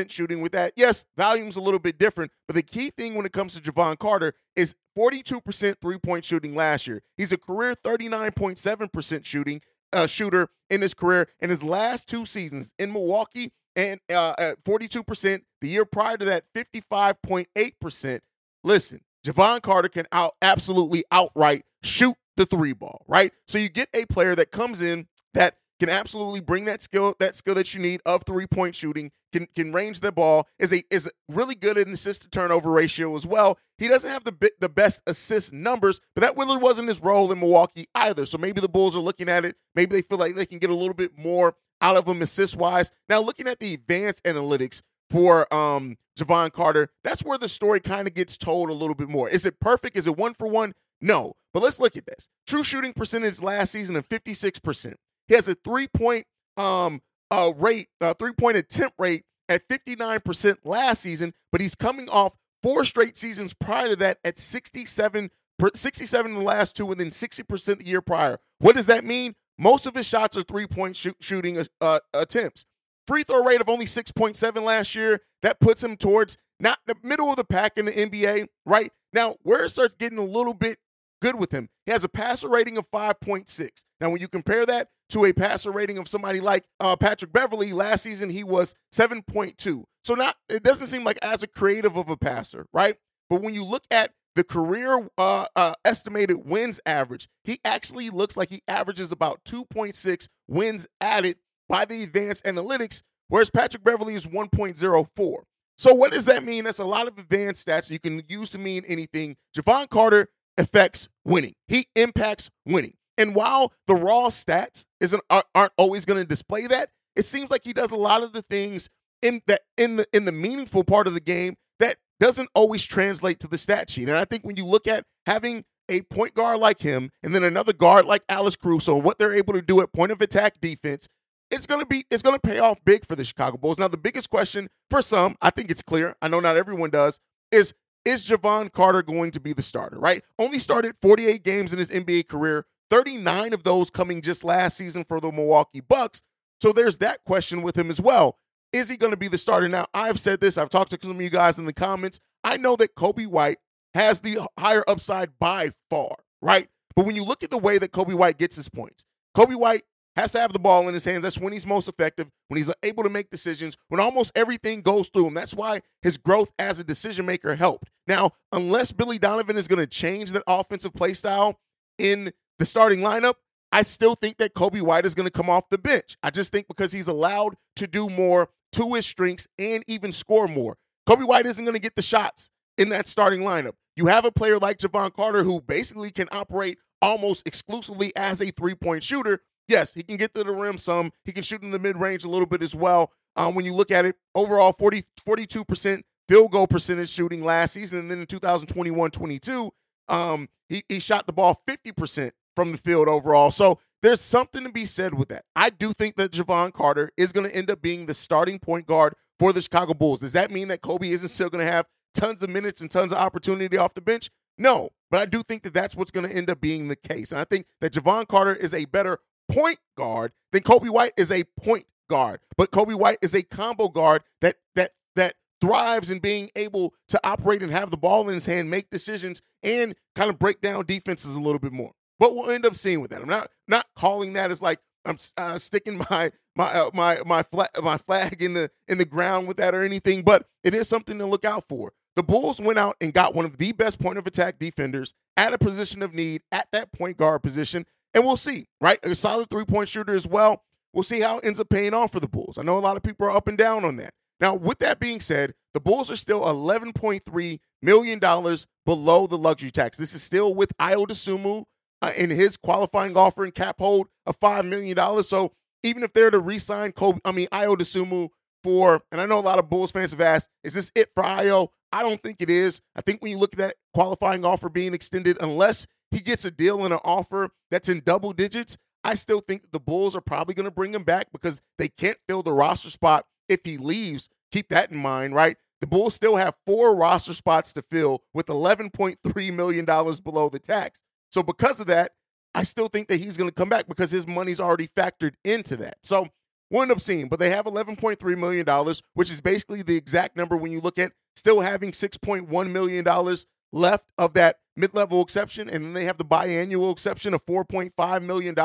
shooting 0.08 0.42
with 0.42 0.52
that. 0.54 0.74
Yes, 0.76 1.06
volume's 1.18 1.56
a 1.56 1.62
little 1.62 1.80
bit 1.80 1.98
different, 1.98 2.32
but 2.48 2.56
the 2.56 2.62
key 2.64 2.90
thing 2.90 3.16
when 3.16 3.26
it 3.26 3.34
comes 3.34 3.60
to 3.60 3.62
Jevon 3.62 3.98
Carter 3.98 4.34
is 4.56 4.76
42% 4.98 5.76
three-point 5.82 6.26
shooting 6.26 6.56
last 6.56 6.88
year. 6.88 7.02
He's 7.18 7.32
a 7.32 7.38
career 7.38 7.74
39.7% 7.76 9.26
shooting 9.26 9.62
uh, 9.92 10.08
shooter 10.08 10.50
in 10.70 10.82
his 10.82 10.94
career. 10.94 11.28
In 11.40 11.50
his 11.50 11.64
last 11.64 12.08
two 12.08 12.26
seasons 12.26 12.74
in 12.78 12.92
Milwaukee 12.92 13.52
and 13.76 14.00
uh, 14.14 14.34
at 14.38 14.64
42%, 14.64 15.42
the 15.62 15.68
year 15.68 15.86
prior 15.86 16.18
to 16.18 16.26
that, 16.26 16.46
55.8%. 16.56 18.20
Listen, 18.64 19.02
Jevon 19.26 19.62
Carter 19.62 19.90
can 19.90 20.06
out 20.12 20.36
absolutely 20.42 21.04
outright 21.12 21.64
shoot 21.82 22.16
the 22.36 22.46
three 22.46 22.74
ball, 22.74 23.06
right? 23.08 23.32
So 23.48 23.58
you 23.58 23.70
get 23.70 23.90
a 23.94 24.06
player 24.06 24.36
that 24.36 24.52
comes 24.52 24.82
in 24.82 25.08
that 25.34 25.58
can 25.86 25.94
absolutely 25.94 26.40
bring 26.40 26.64
that 26.64 26.82
skill, 26.82 27.14
that 27.20 27.36
skill 27.36 27.56
that 27.56 27.74
you 27.74 27.82
need 27.82 28.00
of 28.06 28.24
three 28.26 28.48
point 28.48 28.74
shooting, 28.74 29.12
can 29.34 29.48
can 29.54 29.74
range 29.74 30.00
the 30.00 30.14
ball, 30.14 30.48
is 30.58 30.72
a 30.72 30.82
is 30.90 31.12
really 31.28 31.56
good 31.56 31.78
at 31.78 31.88
an 31.88 31.94
assist 31.94 32.22
to 32.22 32.30
turnover 32.30 32.72
ratio 32.72 33.14
as 33.18 33.28
well. 33.28 33.58
He 33.78 33.90
doesn't 33.90 34.10
have 34.10 34.24
the 34.24 34.52
the 34.62 34.70
best 34.70 35.02
assist 35.08 35.52
numbers, 35.52 36.00
but 36.16 36.22
that 36.22 36.38
really 36.38 36.56
wasn't 36.56 36.88
his 36.88 37.02
role 37.02 37.30
in 37.34 37.40
Milwaukee 37.40 37.88
either. 37.96 38.26
So 38.26 38.38
maybe 38.38 38.62
the 38.62 38.70
Bulls 38.70 38.96
are 38.96 39.00
looking 39.02 39.28
at 39.28 39.44
it. 39.44 39.58
Maybe 39.76 39.94
they 39.94 40.02
feel 40.02 40.18
like 40.18 40.36
they 40.36 40.46
can 40.46 40.60
get 40.60 40.70
a 40.70 40.76
little 40.76 40.94
bit 40.94 41.18
more 41.18 41.56
out 41.82 41.98
of 41.98 42.08
him 42.08 42.22
assist 42.22 42.56
wise. 42.56 42.90
Now 43.10 43.20
looking 43.20 43.50
at 43.50 43.60
the 43.60 43.74
advanced 43.74 44.24
analytics 44.24 44.82
for 45.10 45.54
um 45.54 45.98
Jevon 46.18 46.54
Carter, 46.54 46.92
that's 47.04 47.26
where 47.26 47.38
the 47.38 47.50
story 47.50 47.82
kind 47.82 48.08
of 48.08 48.14
gets 48.14 48.38
told 48.38 48.70
a 48.70 48.74
little 48.74 48.96
bit 48.96 49.10
more. 49.10 49.28
Is 49.28 49.46
it 49.46 49.60
perfect? 49.60 49.98
Is 49.98 50.08
it 50.08 50.16
one 50.16 50.34
for 50.34 50.48
one? 50.48 50.76
No. 51.02 51.34
But 51.54 51.62
let's 51.62 51.80
look 51.80 51.98
at 51.98 52.06
this. 52.06 52.30
True 52.48 52.64
shooting 52.64 52.94
percentage 52.94 53.42
last 53.42 53.72
season 53.72 53.96
of 53.96 54.08
56%. 54.08 54.96
He 55.28 55.36
has 55.36 55.48
a 55.48 55.56
three 55.56 55.88
point 55.88 56.26
um 56.58 57.02
uh 57.32 57.52
rate, 57.58 57.88
uh, 58.02 58.14
three 58.14 58.34
point 58.34 58.58
attempt 58.58 58.96
rate 58.98 59.24
at 59.50 59.68
59% 59.68 60.58
last 60.64 61.02
season, 61.02 61.34
but 61.52 61.62
he's 61.62 61.76
coming 61.76 62.10
off 62.10 62.36
four 62.62 62.86
straight 62.86 63.18
seasons 63.18 63.54
prior 63.54 63.90
to 63.90 63.96
that 63.98 64.20
at 64.24 64.40
67 64.40 65.30
67 65.74 66.32
in 66.32 66.38
the 66.38 66.44
last 66.44 66.76
two 66.76 66.90
and 66.92 67.00
then 67.00 67.10
60% 67.10 67.80
the 67.80 67.86
year 67.86 68.02
prior. 68.02 68.40
What 68.60 68.76
does 68.76 68.88
that 68.88 69.06
mean? 69.06 69.36
Most 69.58 69.86
of 69.86 69.96
his 69.96 70.08
shots 70.08 70.36
are 70.36 70.42
three 70.42 70.68
point 70.68 70.96
shoot, 70.96 71.16
shooting 71.22 71.58
uh, 71.58 71.64
uh, 71.80 72.00
attempts. 72.14 72.66
Free 73.08 73.24
throw 73.24 73.44
rate 73.44 73.62
of 73.62 73.70
only 73.70 73.86
6.7 73.86 74.62
last 74.64 74.96
year. 74.96 75.22
That 75.42 75.60
puts 75.60 75.84
him 75.84 75.98
towards 75.98 76.38
not 76.60 76.80
the 76.88 76.96
middle 77.04 77.30
of 77.30 77.36
the 77.36 77.44
pack 77.44 77.78
in 77.78 77.86
the 77.86 77.92
NBA, 77.92 78.48
right? 78.66 78.92
Now, 79.12 79.36
where 79.44 79.66
it 79.66 79.70
starts 79.70 79.96
getting 79.96 80.18
a 80.18 80.24
little 80.24 80.54
bit 80.54 80.80
good 81.22 81.38
with 81.38 81.52
him, 81.52 81.70
he 81.86 81.92
has 81.92 82.04
a 82.04 82.10
passer 82.10 82.48
rating 82.50 82.78
of 82.78 82.90
5.6. 82.90 83.70
Now, 84.00 84.10
when 84.10 84.22
you 84.22 84.28
compare 84.28 84.66
that 84.66 84.90
to 85.14 85.26
a 85.26 85.34
passer 85.34 85.72
rating 85.72 85.98
of 85.98 86.08
somebody 86.08 86.40
like 86.40 86.66
uh, 86.80 86.96
Patrick 86.96 87.32
Beverley. 87.32 87.72
last 87.72 88.02
season 88.02 88.30
he 88.30 88.44
was 88.44 88.74
7.2. 88.94 89.84
So 90.04 90.16
not 90.16 90.36
it 90.50 90.64
doesn't 90.64 90.88
seem 90.88 91.04
like 91.04 91.20
as 91.24 91.44
a 91.44 91.48
creative 91.48 91.96
of 91.96 92.10
a 92.10 92.18
passer, 92.18 92.66
right? 92.74 92.96
But 93.30 93.42
when 93.42 93.54
you 93.54 93.64
look 93.64 93.84
at 93.92 94.12
the 94.36 94.44
career 94.44 95.08
uh, 95.18 95.46
uh, 95.56 95.74
estimated 95.86 96.38
wins 96.46 96.82
average, 96.86 97.28
he 97.44 97.60
actually 97.64 98.10
looks 98.10 98.36
like 98.36 98.50
he 98.50 98.62
averages 98.68 99.12
about 99.12 99.44
2.6 99.46 100.28
wins 100.48 100.88
added 101.00 101.38
by 101.70 101.86
the 101.86 102.04
advanced 102.04 102.44
analytics, 102.46 103.04
whereas 103.28 103.52
Patrick 103.52 103.84
Beverley 103.84 104.16
is 104.16 104.26
1.04. 104.26 105.36
So 105.78 105.94
what 105.94 106.12
does 106.12 106.26
that 106.26 106.44
mean? 106.44 106.64
That's 106.64 106.80
a 106.80 106.86
lot 106.86 107.08
of 107.08 107.18
advanced 107.20 107.68
stats 107.68 107.92
you 107.92 108.00
can 108.00 108.24
use 108.28 108.50
to 108.52 108.58
mean 108.58 108.84
anything. 108.88 109.36
Jevon 109.56 109.90
Carter 109.90 110.28
affects 110.58 111.08
winning. 111.24 111.54
He 111.68 111.86
impacts 111.96 112.50
winning. 112.66 112.94
And 113.18 113.36
while 113.36 113.74
the 113.88 113.96
raw 113.96 114.28
stats 114.28 114.86
isn't 115.00 115.22
aren't 115.30 115.74
always 115.78 116.06
going 116.06 116.20
to 116.20 116.26
display 116.26 116.68
that, 116.68 116.90
it 117.16 117.26
seems 117.26 117.52
like 117.52 117.64
he 117.64 117.74
does 117.74 117.92
a 117.92 117.96
lot 117.96 118.24
of 118.24 118.34
the 118.34 118.42
things 118.42 118.90
in 119.22 119.42
that 119.48 119.62
in 119.78 119.98
the 119.98 120.06
in 120.14 120.26
the 120.26 120.32
meaningful 120.32 120.84
part 120.84 121.08
of 121.08 121.14
the 121.14 121.20
game 121.20 121.56
that 121.80 121.98
doesn't 122.20 122.50
always 122.56 122.84
translate 122.86 123.40
to 123.40 123.48
the 123.48 123.58
stat 123.58 123.90
sheet. 123.90 124.10
And 124.10 124.18
I 124.18 124.26
think 124.26 124.44
when 124.44 124.58
you 124.58 124.66
look 124.66 124.88
at 124.88 125.06
having 125.26 125.64
a 125.90 126.02
point 126.04 126.34
guard 126.34 126.60
like 126.60 126.80
him 126.80 127.10
and 127.24 127.34
then 127.36 127.44
another 127.44 127.74
guard 127.74 128.06
like 128.06 128.24
Alex 128.30 128.56
Caruso, 128.56 128.96
what 128.96 129.18
they're 129.18 129.34
able 129.34 129.54
to 129.54 129.62
do 129.62 129.82
at 129.82 129.92
point 129.94 130.12
of 130.12 130.22
attack 130.22 130.60
defense, 130.62 131.08
it's 131.52 131.68
gonna 131.68 131.86
be 131.86 132.06
it's 132.10 132.24
gonna 132.24 132.40
pay 132.40 132.60
off 132.60 132.84
big 132.86 133.06
for 133.06 133.16
the 133.16 133.24
Chicago 133.24 133.58
Bulls. 133.58 133.78
Now, 133.78 133.88
the 133.88 133.98
biggest 133.98 134.30
question 134.30 134.70
for 134.90 135.02
some, 135.02 135.36
I 135.42 135.50
think 135.50 135.70
it's 135.70 135.82
clear. 135.82 136.16
I 136.22 136.28
know 136.28 136.40
not 136.40 136.58
everyone 136.58 136.90
does, 136.90 137.20
is 137.52 137.74
is 138.06 138.28
Jevon 138.28 138.72
Carter 138.72 139.02
going 139.02 139.32
to 139.32 139.40
be 139.40 139.54
the 139.54 139.62
starter? 139.62 139.98
Right? 139.98 140.24
Only 140.40 140.60
started 140.60 140.96
48 141.02 141.44
games 141.44 141.72
in 141.72 141.80
his 141.80 141.90
NBA 141.90 142.28
career, 142.28 142.66
39 142.90 143.54
of 143.54 143.64
those 143.64 143.90
coming 143.90 144.22
just 144.22 144.44
last 144.44 144.78
season 144.78 145.04
for 145.04 145.20
the 145.20 145.32
Milwaukee 145.32 145.82
Bucks. 145.82 146.22
So 146.62 146.72
there's 146.72 146.98
that 146.98 147.24
question 147.26 147.62
with 147.62 147.78
him 147.78 147.90
as 147.90 148.00
well. 148.00 148.38
Is 148.72 148.90
he 148.90 148.98
going 148.98 149.12
to 149.12 149.18
be 149.18 149.28
the 149.28 149.38
starter? 149.38 149.68
Now, 149.68 149.86
I've 149.94 150.20
said 150.20 150.40
this. 150.40 150.58
I've 150.58 150.70
talked 150.70 150.92
to 150.92 151.00
some 151.02 151.16
of 151.16 151.22
you 151.22 151.30
guys 151.30 151.60
in 151.60 151.66
the 151.66 151.74
comments. 151.74 152.20
I 152.44 152.58
know 152.58 152.76
that 152.78 152.96
Coby 152.96 153.28
White 153.28 153.58
has 153.94 154.20
the 154.22 154.48
higher 154.60 154.84
upside 154.88 155.38
by 155.40 155.70
far, 155.90 156.16
right? 156.42 156.68
But 156.96 157.06
when 157.06 157.16
you 157.16 157.24
look 157.24 157.44
at 157.44 157.52
the 157.52 157.58
way 157.58 157.78
that 157.78 157.92
Coby 157.92 158.14
White 158.14 158.38
gets 158.38 158.56
his 158.56 158.70
points, 158.70 159.06
Coby 159.36 159.56
White 159.56 159.84
has 160.16 160.32
to 160.34 160.40
have 160.40 160.54
the 160.54 160.60
ball 160.60 160.88
in 160.88 160.94
his 160.94 161.06
hands. 161.06 161.24
That's 161.24 161.40
when 161.40 161.54
he's 161.54 161.66
most 161.66 161.88
effective, 161.88 162.30
when 162.48 162.58
he's 162.58 162.72
able 162.84 163.04
to 163.04 163.10
make 163.10 163.30
decisions, 163.30 163.78
when 163.90 164.00
almost 164.00 164.32
everything 164.36 164.82
goes 164.82 165.10
through 165.10 165.28
him. 165.28 165.34
That's 165.34 165.56
why 165.56 165.82
his 166.02 166.18
growth 166.18 166.52
as 166.60 166.80
a 166.80 166.84
decision 166.84 167.26
maker 167.26 167.56
helped. 167.56 167.90
Now, 168.08 168.32
unless 168.52 168.92
Billy 168.92 169.18
Donovan 169.18 169.58
is 169.58 169.68
going 169.68 169.80
to 169.80 169.88
change 169.88 170.32
that 170.32 170.44
offensive 170.48 170.94
play 170.94 171.14
style 171.14 171.60
in 171.98 172.32
the 172.60 172.66
starting 172.66 173.00
lineup, 173.00 173.36
I 173.72 173.82
still 173.84 174.16
think 174.16 174.38
that 174.38 174.54
Coby 174.54 174.82
White 174.82 175.06
is 175.06 175.16
going 175.16 175.26
to 175.28 175.32
come 175.32 175.50
off 175.50 175.70
the 175.70 175.78
bench. 175.78 176.16
I 176.22 176.30
just 176.30 176.52
think 176.52 176.68
because 176.68 176.92
he's 176.92 177.08
allowed 177.08 177.56
to 177.78 177.88
do 177.88 178.10
more 178.10 178.50
to 178.74 178.94
his 178.94 179.06
strengths 179.06 179.48
and 179.58 179.84
even 179.88 180.12
score 180.12 180.48
more. 180.48 180.78
Coby 181.08 181.28
White 181.28 181.46
isn't 181.46 181.64
going 181.64 181.76
to 181.76 181.82
get 181.82 181.96
the 181.96 182.02
shots 182.02 182.50
in 182.78 182.90
that 182.90 183.08
starting 183.08 183.42
lineup. 183.42 183.74
You 183.96 184.08
have 184.08 184.26
a 184.26 184.32
player 184.32 184.58
like 184.58 184.78
Jevon 184.78 185.14
Carter 185.14 185.44
who 185.44 185.62
basically 185.62 186.12
can 186.12 186.28
operate 186.32 186.78
almost 187.02 187.48
exclusively 187.48 188.12
as 188.16 188.42
a 188.42 188.52
three 188.52 188.76
point 188.76 189.04
shooter. 189.04 189.42
Yes, 189.68 189.94
he 189.94 190.04
can 190.04 190.18
get 190.18 190.34
to 190.34 190.44
the 190.44 190.52
rim 190.52 190.78
some. 190.78 191.12
He 191.26 191.32
can 191.32 191.44
shoot 191.44 191.64
in 191.64 191.72
the 191.72 191.80
mid 191.80 191.98
range 191.98 192.24
a 192.24 192.30
little 192.30 192.48
bit 192.48 192.62
as 192.62 192.76
well. 192.76 193.12
Um, 193.36 193.56
when 193.56 193.66
you 193.66 193.74
look 193.74 193.92
at 193.92 194.06
it, 194.06 194.16
overall 194.36 194.74
40, 194.74 195.04
42% 195.28 196.04
field 196.28 196.52
goal 196.52 196.68
percentage 196.68 197.10
shooting 197.10 197.44
last 197.44 197.74
season. 197.74 198.00
And 198.00 198.12
then 198.12 198.20
in 198.20 198.26
2021 198.26 199.12
22, 199.12 199.72
um, 200.10 200.50
he, 200.70 200.84
he 200.90 201.00
shot 201.00 201.28
the 201.28 201.34
ball 201.34 201.62
50% 201.68 202.32
from 202.56 202.72
the 202.72 202.78
field 202.78 203.08
overall. 203.08 203.52
So 203.52 203.80
there's 204.02 204.22
something 204.22 204.64
to 204.64 204.72
be 204.72 204.86
said 204.86 205.14
with 205.14 205.30
that. 205.30 205.46
I 205.56 205.70
do 205.70 205.94
think 205.94 206.16
that 206.18 206.32
Jevon 206.32 206.74
Carter 206.74 207.12
is 207.18 207.32
going 207.32 207.50
to 207.50 207.56
end 207.56 207.72
up 207.72 207.82
being 207.82 208.06
the 208.06 208.14
starting 208.14 208.60
point 208.60 208.86
guard 208.86 209.16
for 209.40 209.54
the 209.54 209.62
Chicago 209.62 209.94
Bulls. 209.94 210.20
Does 210.20 210.34
that 210.34 210.52
mean 210.52 210.68
that 210.68 210.82
Coby 210.82 211.12
isn't 211.12 211.30
still 211.30 211.50
going 211.50 211.66
to 211.66 211.72
have 211.72 211.86
tons 212.14 212.44
of 212.44 212.50
minutes 212.50 212.82
and 212.82 212.92
tons 212.92 213.12
of 213.12 213.18
opportunity 213.18 213.78
off 213.78 213.94
the 213.94 214.02
bench? 214.02 214.30
No, 214.58 214.90
but 215.10 215.20
I 215.20 215.26
do 215.26 215.42
think 215.42 215.64
that 215.64 215.74
that's 215.74 215.96
what's 215.96 216.12
going 216.12 216.28
to 216.28 216.36
end 216.36 216.50
up 216.50 216.62
being 216.62 216.88
the 216.88 216.96
case. 216.96 217.32
And 217.32 217.40
I 217.40 217.44
think 217.44 217.66
that 217.82 217.94
Jevon 217.94 218.28
Carter 218.28 218.56
is 218.56 218.74
a 218.74 218.86
better 218.86 219.20
point 219.50 219.80
guard 219.98 220.32
than 220.52 220.64
Coby 220.64 220.90
White 220.90 221.14
is 221.18 221.32
a 221.32 221.44
point 221.62 221.86
guard. 222.10 222.40
But 222.58 222.72
Coby 222.72 222.94
White 222.94 223.18
is 223.22 223.34
a 223.34 223.44
combo 223.44 223.90
guard 223.90 224.24
that 224.42 224.58
that 224.76 224.92
that 225.16 225.36
thrives 225.62 226.12
in 226.12 226.20
being 226.20 226.50
able 226.56 226.94
to 227.08 227.20
operate 227.24 227.64
and 227.64 227.72
have 227.72 227.90
the 227.90 227.98
ball 227.98 228.28
in 228.28 228.34
his 228.34 228.46
hand, 228.46 228.70
make 228.70 228.90
decisions, 228.90 229.42
and 229.64 229.96
kind 230.16 230.30
of 230.30 230.38
break 230.38 230.62
down 230.62 230.86
defenses 230.86 231.36
a 231.36 231.42
little 231.42 231.60
bit 231.60 231.72
more. 231.72 231.94
What 232.24 232.36
we'll 232.36 232.52
end 232.52 232.66
up 232.66 232.78
seeing 232.78 233.02
with 233.02 233.12
that, 233.12 233.22
I'm 233.22 233.28
not 233.28 233.52
not 233.68 233.86
calling 233.98 234.32
that 234.34 234.50
as 234.50 234.62
like 234.62 234.80
I'm 235.04 235.18
uh, 235.36 235.58
sticking 235.58 235.98
my 236.10 236.32
my 236.56 236.74
uh, 236.74 236.90
my 236.94 237.18
my 237.26 237.44
flag 237.44 237.68
my 237.84 237.98
flag 237.98 238.42
in 238.42 238.54
the 238.54 238.72
in 238.88 238.98
the 238.98 239.04
ground 239.04 239.46
with 239.46 239.58
that 239.58 239.76
or 239.76 239.84
anything, 239.84 240.22
but 240.22 240.48
it 240.64 240.74
is 240.74 240.88
something 240.88 241.18
to 241.20 241.26
look 241.26 241.44
out 241.44 241.68
for. 241.68 241.92
The 242.16 242.24
Bulls 242.24 242.62
went 242.62 242.80
out 242.80 242.96
and 243.02 243.14
got 243.14 243.36
one 243.36 243.44
of 243.44 243.58
the 243.58 243.74
best 243.74 244.00
point 244.00 244.18
of 244.18 244.26
attack 244.26 244.58
defenders 244.58 245.14
at 245.36 245.52
a 245.52 245.58
position 245.58 246.02
of 246.02 246.14
need 246.14 246.44
at 246.50 246.70
that 246.72 246.94
point 246.94 247.18
guard 247.18 247.44
position, 247.44 247.86
and 248.14 248.24
we'll 248.24 248.38
see. 248.38 248.68
Right, 248.80 249.00
a 249.04 249.16
solid 249.16 249.50
three 249.50 249.66
point 249.66 249.90
shooter 249.90 250.16
as 250.16 250.26
well. 250.26 250.64
We'll 250.94 251.04
see 251.04 251.20
how 251.20 251.40
it 251.40 251.46
ends 251.46 251.60
up 251.60 251.68
paying 251.68 251.94
off 251.94 252.14
for 252.14 252.22
the 252.22 252.30
Bulls. 252.30 252.58
I 252.58 252.64
know 252.64 252.78
a 252.78 252.80
lot 252.80 252.96
of 252.96 253.04
people 253.04 253.28
are 253.28 253.36
up 253.36 253.50
and 253.50 253.58
down 253.58 253.84
on 253.84 253.98
that. 253.98 254.14
Now, 254.40 254.56
with 254.56 254.80
that 254.80 255.02
being 255.02 255.20
said, 255.20 255.56
the 255.74 255.82
Bulls 255.82 256.10
are 256.10 256.16
still 256.16 256.44
$11.3 256.44 257.60
million 257.82 258.20
below 258.20 259.28
the 259.28 259.38
luxury 259.38 259.72
tax. 259.72 259.98
This 259.98 260.16
is 260.16 260.24
still 260.24 260.56
with 260.56 260.72
Ayo 260.78 261.06
Dosunmu 261.06 261.66
uh, 262.04 262.12
in 262.18 262.30
his 262.30 262.58
qualifying 262.58 263.16
offer 263.16 263.46
and 263.46 263.56
cap 263.56 263.78
hold 263.80 264.08
of 264.26 264.38
$5 264.40 264.68
million. 264.68 265.24
So 265.24 265.54
even 265.84 266.04
if 266.04 266.12
they're 266.12 266.32
to 266.32 266.40
re-sign 266.40 266.92
Coby, 266.92 267.20
I 267.24 267.32
mean 267.32 267.48
Ayo 267.48 267.76
Dosunmu 267.78 268.30
for, 268.62 269.02
and 269.12 269.22
I 269.22 269.26
know 269.26 269.40
a 269.40 269.42
lot 269.42 269.58
of 269.58 269.70
Bulls 269.70 269.92
fans 269.92 270.12
have 270.12 270.20
asked, 270.20 270.50
is 270.64 270.74
this 270.74 270.92
it 270.96 271.12
for 271.16 271.24
Ayo? 271.24 271.70
I 271.94 272.04
don't 272.04 272.22
think 272.22 272.42
it 272.42 272.50
is. 272.50 272.82
I 272.96 273.02
think 273.02 273.22
when 273.22 273.32
you 273.32 273.38
look 273.38 273.54
at 273.54 273.60
that 273.60 273.76
qualifying 273.94 274.44
offer 274.44 274.68
being 274.68 274.94
extended, 274.94 275.38
unless 275.42 275.88
he 276.12 276.20
gets 276.20 276.44
a 276.44 276.52
deal 276.52 276.84
and 276.84 276.94
an 276.94 277.00
offer 277.06 277.52
that's 277.72 277.88
in 277.88 278.02
double 278.06 278.34
digits, 278.34 278.78
I 279.06 279.16
still 279.16 279.40
think 279.40 279.72
the 279.72 279.80
Bulls 279.80 280.16
are 280.16 280.22
probably 280.22 280.56
going 280.56 280.66
to 280.66 280.72
bring 280.72 280.94
him 280.94 281.04
back 281.04 281.32
because 281.32 281.62
they 281.78 281.88
can't 281.88 282.18
fill 282.28 282.44
the 282.44 282.52
roster 282.52 282.90
spot 282.90 283.26
if 283.48 283.62
he 283.64 283.78
leaves. 283.78 284.28
Keep 284.52 284.70
that 284.70 284.92
in 284.92 284.98
mind, 284.98 285.36
right? 285.36 285.58
The 285.80 285.88
Bulls 285.88 286.16
still 286.16 286.36
have 286.36 286.56
four 286.66 286.96
roster 286.96 287.34
spots 287.34 287.74
to 287.74 287.82
fill 287.82 288.24
with 288.34 288.48
$11.3 288.48 289.54
million 289.54 289.86
below 289.86 290.50
the 290.50 290.60
tax. 290.60 291.02
So 291.34 291.42
because 291.42 291.80
of 291.80 291.88
that, 291.88 292.12
I 292.54 292.62
still 292.62 292.88
think 292.88 293.08
that 293.08 293.20
he's 293.20 293.38
going 293.38 293.50
to 293.50 293.56
come 293.56 293.68
back 293.68 293.88
because 293.88 294.12
his 294.12 294.28
money's 294.28 294.60
already 294.60 294.88
factored 294.88 295.34
into 295.44 295.76
that. 295.78 295.96
So 296.04 296.28
we'll 296.70 296.84
end 296.84 296.92
up 296.92 297.02
seeing, 297.02 297.28
but 297.28 297.40
they 297.40 297.50
have 297.50 297.66
$11.3 297.66 298.38
million, 298.38 298.96
which 299.16 299.32
is 299.32 299.42
basically 299.42 299.82
the 299.82 299.98
exact 299.98 300.38
number 300.38 300.56
when 300.56 300.72
you 300.72 300.80
look 300.80 301.00
at 301.00 301.12
still 301.36 301.62
having 301.62 301.90
$6.1 301.90 302.72
million 302.72 303.36
left 303.72 304.06
of 304.20 304.36
that 304.36 304.58
mid-level 304.78 305.24
exception, 305.24 305.68
and 305.68 305.84
then 305.84 305.94
they 305.94 306.06
have 306.06 306.20
the 306.20 306.26
biannual 306.26 306.92
exception 306.92 307.34
of 307.34 307.44
$4.5 307.48 308.22
million. 308.22 308.56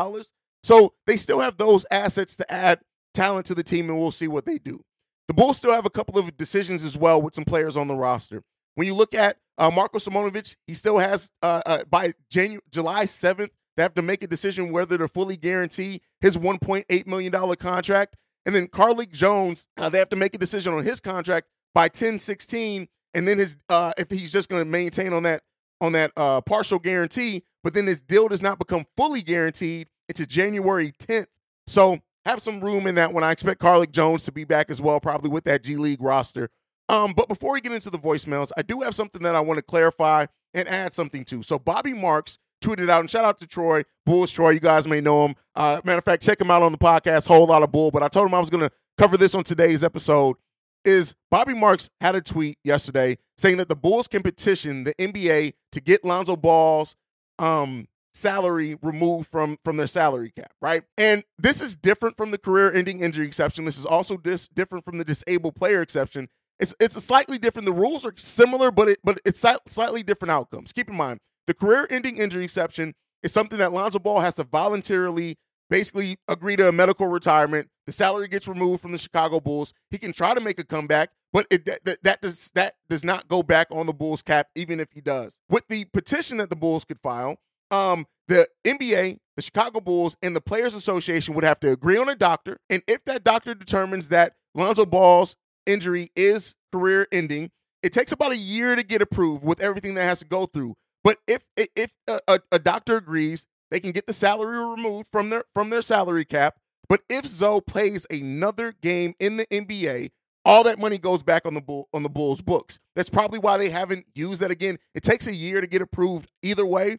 So 0.63 0.93
they 1.07 1.17
still 1.17 1.41
have 1.41 1.57
those 1.57 1.87
assets 1.91 2.37
to 2.37 2.53
add 2.53 2.81
talent 3.15 3.47
to 3.47 3.55
the 3.55 3.63
team, 3.63 3.89
and 3.89 3.99
we'll 3.99 4.11
see 4.11 4.29
what 4.29 4.45
they 4.45 4.59
do. 4.59 4.83
The 5.29 5.35
Bulls 5.35 5.57
still 5.57 5.73
have 5.73 5.87
a 5.87 5.91
couple 5.91 6.19
of 6.19 6.37
decisions 6.37 6.85
as 6.85 6.99
well 6.99 7.23
with 7.23 7.35
some 7.35 7.47
players 7.47 7.79
on 7.79 7.89
the 7.89 7.95
roster. 7.95 8.43
When 8.79 8.87
you 8.87 8.95
look 8.95 9.13
at 9.13 9.39
uh, 9.59 9.73
Marko 9.73 9.99
Simonovic, 9.99 10.55
he 10.69 10.75
still 10.75 10.99
has 10.99 11.33
uh, 11.43 11.63
uh, 11.67 11.79
by 11.91 12.13
July 12.31 13.07
7th, 13.07 13.51
They 13.77 13.83
have 13.83 13.95
to 13.95 14.03
make 14.03 14.23
a 14.23 14.29
decision 14.29 14.71
whether 14.71 14.97
to 14.97 15.09
fully 15.09 15.37
guarantee 15.37 16.01
his 16.21 16.37
$1.8 16.37 17.07
million 17.09 17.57
contract. 17.57 18.15
And 18.47 18.55
then 18.55 18.69
Carlik 18.69 19.11
Jones, 19.11 19.67
uh, 19.79 19.89
they 19.89 19.99
have 19.99 20.11
to 20.11 20.17
make 20.17 20.33
a 20.37 20.39
decision 20.39 20.75
on 20.75 20.85
his 20.85 21.01
contract 21.01 21.49
by 21.75 21.89
10 21.89 22.21
16. 22.21 22.87
And 23.15 23.27
then 23.27 23.39
his 23.39 23.57
uh, 23.69 23.91
if 23.99 24.13
he's 24.13 24.31
just 24.31 24.49
going 24.49 24.63
to 24.63 24.71
maintain 24.71 25.13
on 25.13 25.25
that 25.25 25.43
on 25.81 25.91
that 25.95 26.13
uh, 26.17 26.41
partial 26.43 26.79
guarantee, 26.79 27.43
but 27.65 27.75
then 27.75 27.89
his 27.89 28.01
deal 28.01 28.29
does 28.29 28.43
not 28.43 28.61
become 28.61 28.87
fully 28.97 29.23
guaranteed 29.23 29.89
into 30.09 30.25
January 30.25 30.93
10th. 31.01 31.27
So 31.67 31.99
have 32.25 32.41
some 32.41 32.61
room 32.61 32.87
in 32.87 32.95
that 32.95 33.13
one. 33.13 33.25
I 33.25 33.33
expect 33.33 33.61
Carlik 33.61 33.91
Jones 33.91 34.23
to 34.27 34.31
be 34.31 34.45
back 34.45 34.71
as 34.71 34.81
well, 34.81 35.01
probably 35.01 35.31
with 35.31 35.43
that 35.45 35.65
G 35.65 35.75
League 35.75 36.01
roster. 36.01 36.49
Um, 36.89 37.13
but 37.13 37.29
before 37.29 37.53
we 37.53 37.61
get 37.61 37.73
into 37.73 37.91
the 37.91 37.99
voicemails, 37.99 38.51
I 38.57 38.63
do 38.63 38.81
have 38.81 38.95
something 38.95 39.23
that 39.23 39.35
I 39.35 39.41
want 39.41 39.59
to 39.59 39.63
clarify 39.63 40.27
and 40.55 40.67
add 40.69 40.95
something 40.95 41.25
to. 41.27 41.43
So 41.43 41.59
Bobby 41.59 41.93
Marks 41.93 42.39
tweeted 42.63 42.89
out, 42.89 43.01
and 43.01 43.11
shout 43.11 43.25
out 43.25 43.39
to 43.39 43.47
Troy, 43.47 43.83
Bulls 44.07 44.33
Troy. 44.33 44.51
You 44.51 44.61
guys 44.61 44.87
may 44.87 45.01
know 45.01 45.27
him. 45.27 45.35
Uh, 45.55 45.81
matter 45.85 45.99
of 45.99 46.05
fact, 46.05 46.23
check 46.23 46.41
him 46.41 46.51
out 46.51 46.63
on 46.63 46.73
the 46.73 46.79
podcast, 46.79 47.29
Whole 47.29 47.47
Lot 47.47 47.63
of 47.63 47.71
Bull. 47.71 47.91
But 47.91 48.03
I 48.03 48.09
told 48.09 48.27
him 48.27 48.35
I 48.35 48.41
was 48.41 48.51
going 48.51 48.69
to 48.69 48.71
cover 48.97 49.17
this 49.17 49.35
on 49.35 49.45
today's 49.45 49.85
episode. 49.85 50.37
Is 50.85 51.15
Bobby 51.31 51.55
Marks 51.55 51.91
had 52.01 52.15
a 52.15 52.23
tweet 52.23 52.57
yesterday 52.65 53.19
saying 53.37 53.59
that 53.59 53.69
the 53.69 53.77
Bulls 53.77 54.09
can 54.09 54.23
petition 54.23 54.85
the 54.85 54.95
NBA 54.95 55.53
to 55.73 55.81
get 55.81 56.05
Lonzo 56.05 56.37
Ball's 56.37 56.95
um, 57.39 57.89
salary 58.15 58.77
removed 58.81 59.29
from 59.29 59.59
from 59.65 59.77
their 59.77 59.87
salary 59.87 60.31
cap, 60.31 60.53
right? 60.63 60.85
And 60.97 61.25
this 61.39 61.61
is 61.61 61.77
different 61.77 62.17
from 62.17 62.31
the 62.31 62.39
career-ending 62.39 63.01
injury 63.01 63.27
exception. 63.27 63.65
This 63.65 63.77
is 63.77 63.85
also 63.85 64.17
dis- 64.17 64.49
different 64.49 64.85
from 64.85 64.99
the 64.99 65.05
disabled 65.05 65.57
player 65.57 65.83
exception. 65.83 66.29
It's 66.61 66.75
it's 66.81 67.03
slightly 67.03 67.39
different. 67.39 67.67
The 67.67 67.73
rules 67.73 68.05
are 68.05 68.13
similar, 68.17 68.71
but 68.71 68.89
it 68.89 68.99
but 69.05 69.21
it's 69.25 69.45
slightly 69.69 70.03
different 70.03 70.33
outcomes. 70.33 70.73
Keep 70.73 70.91
in 70.91 70.97
mind, 70.97 71.21
the 71.47 71.55
career-ending 71.55 72.17
injury 72.17 72.45
exception 72.45 72.95
is 73.23 73.33
something 73.33 73.59
that 73.59 73.73
Lonzo 73.73 73.99
Ball 73.99 74.21
has 74.21 74.35
to 74.37 74.45
voluntarily 74.45 75.37
basically 75.71 76.17
agree 76.29 76.57
to 76.57 76.69
a 76.69 76.73
medical 76.73 77.07
retirement. 77.07 77.69
The 77.87 77.93
salary 77.93 78.29
gets 78.29 78.49
removed 78.49 78.83
from 78.83 78.93
the 78.93 78.99
Chicago 78.99 79.41
Bulls. 79.41 79.73
He 79.91 79.99
can 79.99 80.13
try 80.13 80.35
to 80.35 80.41
make 80.41 80.59
a 80.59 80.65
comeback, 80.65 81.11
but 81.33 81.47
it, 81.51 81.65
that, 81.67 81.99
that 82.03 82.21
does 82.21 82.51
that 82.55 82.75
does 82.89 83.05
not 83.05 83.29
go 83.29 83.43
back 83.43 83.69
on 83.71 83.87
the 83.87 83.93
Bulls 83.93 84.23
cap, 84.23 84.49
even 84.55 84.81
if 84.81 84.89
he 84.93 85.01
does. 85.01 85.39
With 85.49 85.67
the 85.69 85.85
petition 85.87 86.39
that 86.39 86.51
the 86.51 86.57
Bulls 86.57 86.85
could 86.85 87.01
file, 87.01 87.37
um, 87.71 88.07
the 88.29 88.47
NBA, 88.67 89.19
the 89.37 89.43
Chicago 89.43 89.81
Bulls, 89.81 90.17
and 90.23 90.35
the 90.35 90.41
Players 90.41 90.75
Association 90.75 91.35
would 91.35 91.45
have 91.45 91.61
to 91.61 91.71
agree 91.73 91.97
on 91.97 92.09
a 92.09 92.17
doctor, 92.17 92.59
and 92.69 92.83
if 92.87 93.05
that 93.05 93.25
doctor 93.25 93.55
determines 93.55 94.09
that 94.09 94.35
Lonzo 94.55 94.85
Ball's 94.85 95.37
injury 95.69 96.09
is 96.17 96.55
career 96.73 97.07
ending, 97.13 97.51
it 97.83 97.93
takes 97.93 98.13
about 98.13 98.33
a 98.33 98.37
year 98.37 98.75
to 98.75 98.83
get 98.83 99.03
approved 99.03 99.45
with 99.45 99.63
everything 99.63 99.95
that 99.95 100.03
has 100.03 100.21
to 100.21 100.25
go 100.25 100.47
through. 100.47 100.75
But 101.05 101.19
if 101.29 101.43
if 101.57 101.93
a, 102.09 102.41
a, 102.51 102.59
doctor 102.59 102.97
agrees, 102.97 103.47
they 103.71 103.81
can 103.81 103.93
get 103.93 104.07
the 104.07 104.13
salary 104.13 104.59
removed 104.59 105.09
from 105.11 105.31
their 105.31 105.45
from 105.55 105.71
their 105.71 105.83
salary 105.83 106.25
cap. 106.25 106.57
But 106.89 107.03
if 107.09 107.27
Zoe 107.27 107.61
plays 107.61 108.07
another 108.11 108.75
game 108.83 109.15
in 109.21 109.37
the 109.37 109.47
NBA, 109.47 110.11
all 110.45 110.65
that 110.65 110.79
money 110.79 110.99
goes 110.99 111.23
back 111.23 111.47
on 111.47 111.55
the 111.55 111.61
bull 111.61 111.89
on 111.93 112.03
the 112.03 112.09
Bulls 112.09 112.43
books. 112.43 112.79
That's 112.97 113.11
probably 113.11 113.39
why 113.39 113.59
they 113.59 113.71
haven't 113.71 114.07
used 114.15 114.43
that 114.43 114.51
again. 114.51 114.79
It 114.95 115.03
takes 115.03 115.27
a 115.27 115.35
year 115.35 115.61
to 115.61 115.67
get 115.67 115.83
approved 115.83 116.31
either 116.43 116.67
way. 116.67 116.99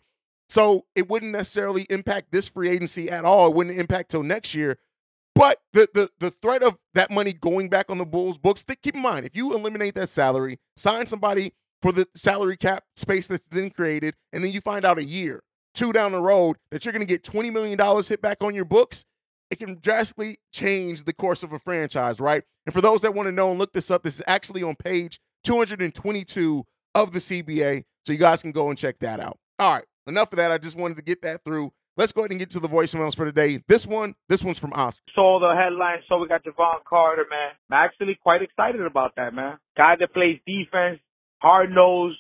So 0.49 0.85
it 0.95 1.07
wouldn't 1.09 1.31
necessarily 1.31 1.85
impact 1.89 2.31
this 2.31 2.49
free 2.49 2.69
agency 2.69 3.09
at 3.09 3.25
all. 3.25 3.49
It 3.49 3.55
wouldn't 3.55 3.77
impact 3.77 4.09
till 4.09 4.23
next 4.23 4.55
year. 4.55 4.77
But 5.39 5.55
the 5.71 5.87
the 5.93 6.09
the 6.19 6.31
threat 6.41 6.63
of 6.63 6.77
that 6.95 7.09
money 7.09 7.31
going 7.31 7.69
back 7.69 7.89
on 7.89 7.97
the 7.97 8.05
Bulls 8.05 8.37
books, 8.37 8.65
keep 8.83 8.93
in 8.93 9.01
mind, 9.01 9.25
if 9.25 9.37
you 9.37 9.53
eliminate 9.53 9.95
that 9.95 10.09
salary, 10.09 10.59
sign 10.75 11.05
somebody 11.05 11.53
for 11.81 11.93
the 11.93 12.07
salary 12.13 12.57
cap 12.57 12.83
space 12.97 13.25
that's 13.27 13.47
then 13.47 13.69
created, 13.69 14.15
and 14.33 14.43
then 14.43 14.51
you 14.51 14.59
find 14.59 14.83
out 14.83 14.97
a 14.97 15.03
year, 15.05 15.41
two 15.73 15.93
down 15.93 16.11
the 16.11 16.19
road 16.19 16.57
that 16.71 16.83
you're 16.83 16.91
going 16.91 17.07
to 17.07 17.07
get 17.07 17.23
$20 17.23 17.53
million 17.53 17.79
hit 18.05 18.21
back 18.21 18.43
on 18.43 18.53
your 18.53 18.65
books, 18.65 19.05
it 19.49 19.59
can 19.59 19.79
drastically 19.79 20.35
change 20.51 21.05
the 21.05 21.13
course 21.13 21.41
of 21.41 21.53
a 21.53 21.59
franchise, 21.59 22.19
right? 22.19 22.43
And 22.65 22.75
for 22.75 22.81
those 22.81 22.99
that 22.99 23.13
want 23.13 23.27
to 23.27 23.31
know 23.31 23.51
and 23.51 23.59
look 23.59 23.71
this 23.71 23.89
up, 23.89 24.03
this 24.03 24.15
is 24.15 24.23
actually 24.27 24.61
on 24.61 24.75
page 24.75 25.21
222 25.45 26.65
of 26.95 27.13
the 27.13 27.19
CBA. 27.19 27.85
So 28.05 28.11
you 28.11 28.19
guys 28.19 28.41
can 28.41 28.51
go 28.51 28.67
and 28.67 28.77
check 28.77 28.99
that 28.99 29.21
out. 29.21 29.37
All 29.57 29.71
right, 29.73 29.85
enough 30.05 30.33
of 30.33 30.37
that. 30.37 30.51
I 30.51 30.57
just 30.57 30.75
wanted 30.75 30.97
to 30.97 31.01
get 31.01 31.21
that 31.21 31.45
through. 31.45 31.71
Let's 31.99 32.13
go 32.13 32.21
ahead 32.21 32.31
and 32.31 32.39
get 32.39 32.51
to 32.51 32.61
the 32.61 32.69
voicemails 32.69 33.13
for 33.13 33.25
today. 33.25 33.59
This 33.67 33.85
one, 33.85 34.15
this 34.29 34.41
one's 34.41 34.57
from 34.57 34.71
Oscar. 34.71 35.03
Saw 35.13 35.37
the 35.41 35.53
headline, 35.53 35.99
so 36.07 36.17
we 36.17 36.29
got 36.29 36.45
Jevon 36.45 36.79
Carter, 36.87 37.25
man. 37.29 37.51
I'm 37.69 37.83
actually 37.83 38.17
quite 38.23 38.41
excited 38.41 38.79
about 38.79 39.17
that, 39.17 39.33
man. 39.33 39.57
Guy 39.75 39.97
that 39.99 40.13
plays 40.13 40.39
defense, 40.47 41.01
hard 41.41 41.71
nosed, 41.71 42.15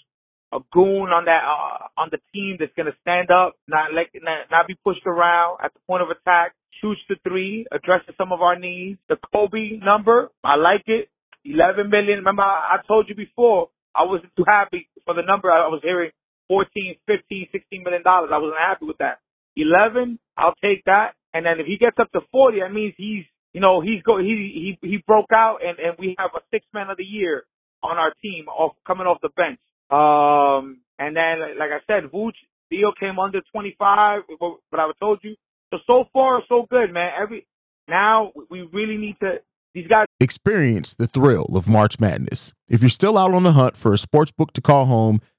a 0.51 0.59
goon 0.73 1.15
on 1.15 1.23
that 1.31 1.47
uh, 1.47 1.87
on 1.95 2.09
the 2.11 2.19
team 2.33 2.57
that's 2.59 2.73
gonna 2.75 2.91
stand 2.99 3.31
up, 3.31 3.55
not 3.69 3.93
like 3.93 4.11
not, 4.15 4.51
not 4.51 4.67
be 4.67 4.75
pushed 4.83 5.07
around 5.07 5.59
at 5.63 5.73
the 5.73 5.79
point 5.87 6.03
of 6.03 6.09
attack, 6.09 6.55
shoots 6.81 6.99
the 7.07 7.15
three, 7.23 7.65
addresses 7.71 8.13
some 8.17 8.33
of 8.33 8.41
our 8.41 8.59
needs. 8.59 8.99
The 9.07 9.15
Coby 9.33 9.81
number, 9.81 10.29
I 10.43 10.57
like 10.57 10.83
it. 10.87 11.07
11 11.45 11.89
million. 11.89 12.19
Remember, 12.19 12.43
I, 12.43 12.75
I 12.75 12.77
told 12.85 13.07
you 13.07 13.15
before, 13.15 13.69
I 13.95 14.03
wasn't 14.03 14.35
too 14.35 14.43
happy 14.45 14.89
for 15.05 15.13
the 15.13 15.21
number. 15.21 15.49
I 15.49 15.69
was 15.69 15.79
hearing 15.81 16.11
14, 16.49 16.97
15, 17.07 17.47
16 17.53 17.83
million 17.83 18.03
dollars. 18.03 18.31
I 18.33 18.39
wasn't 18.39 18.59
happy 18.59 18.83
with 18.83 18.97
that. 18.97 19.19
11, 19.61 20.19
I'll 20.37 20.55
take 20.63 20.83
that. 20.85 21.13
And 21.33 21.45
then 21.45 21.59
if 21.59 21.67
he 21.67 21.77
gets 21.77 21.97
up 21.99 22.11
to 22.11 22.21
40, 22.31 22.59
that 22.59 22.73
means 22.73 22.93
he's, 22.97 23.25
you 23.53 23.61
know, 23.61 23.81
he's 23.81 24.01
go, 24.03 24.17
he, 24.17 24.77
he, 24.81 24.87
he 24.87 24.97
broke 25.05 25.31
out 25.33 25.59
and, 25.63 25.77
and 25.79 25.95
we 25.99 26.15
have 26.17 26.31
a 26.35 26.39
six 26.51 26.65
man 26.73 26.89
of 26.89 26.97
the 26.97 27.03
year 27.03 27.43
on 27.83 27.97
our 27.97 28.13
team 28.21 28.47
off 28.47 28.73
coming 28.85 29.07
off 29.07 29.19
the 29.21 29.29
bench. 29.29 29.59
Um, 29.89 30.81
and 30.97 31.15
then, 31.15 31.57
like 31.57 31.69
I 31.71 31.79
said, 31.87 32.11
Vooch 32.11 32.37
deal 32.69 32.91
came 32.99 33.19
under 33.19 33.41
25, 33.51 34.21
but 34.39 34.79
I 34.79 34.91
told 34.99 35.19
you. 35.23 35.35
So 35.71 35.77
so 35.85 36.03
far 36.13 36.41
so 36.49 36.65
good, 36.69 36.91
man. 36.93 37.11
Every 37.19 37.45
now 37.87 38.31
we 38.49 38.67
really 38.73 38.97
need 38.97 39.17
to. 39.21 39.39
These 39.75 39.87
guys 39.87 40.05
experience 40.19 40.95
the 40.95 41.05
thrill 41.05 41.45
of 41.55 41.69
March 41.69 41.99
Madness. 41.99 42.53
If 42.67 42.81
you're 42.81 42.89
still 42.89 43.17
out 43.17 43.33
on 43.35 43.43
the 43.43 43.51
hunt 43.51 43.77
for 43.77 43.93
a 43.93 43.97
sports 43.97 44.31
book 44.31 44.51
to 44.53 44.61
call 44.61 44.85
home. 44.85 45.21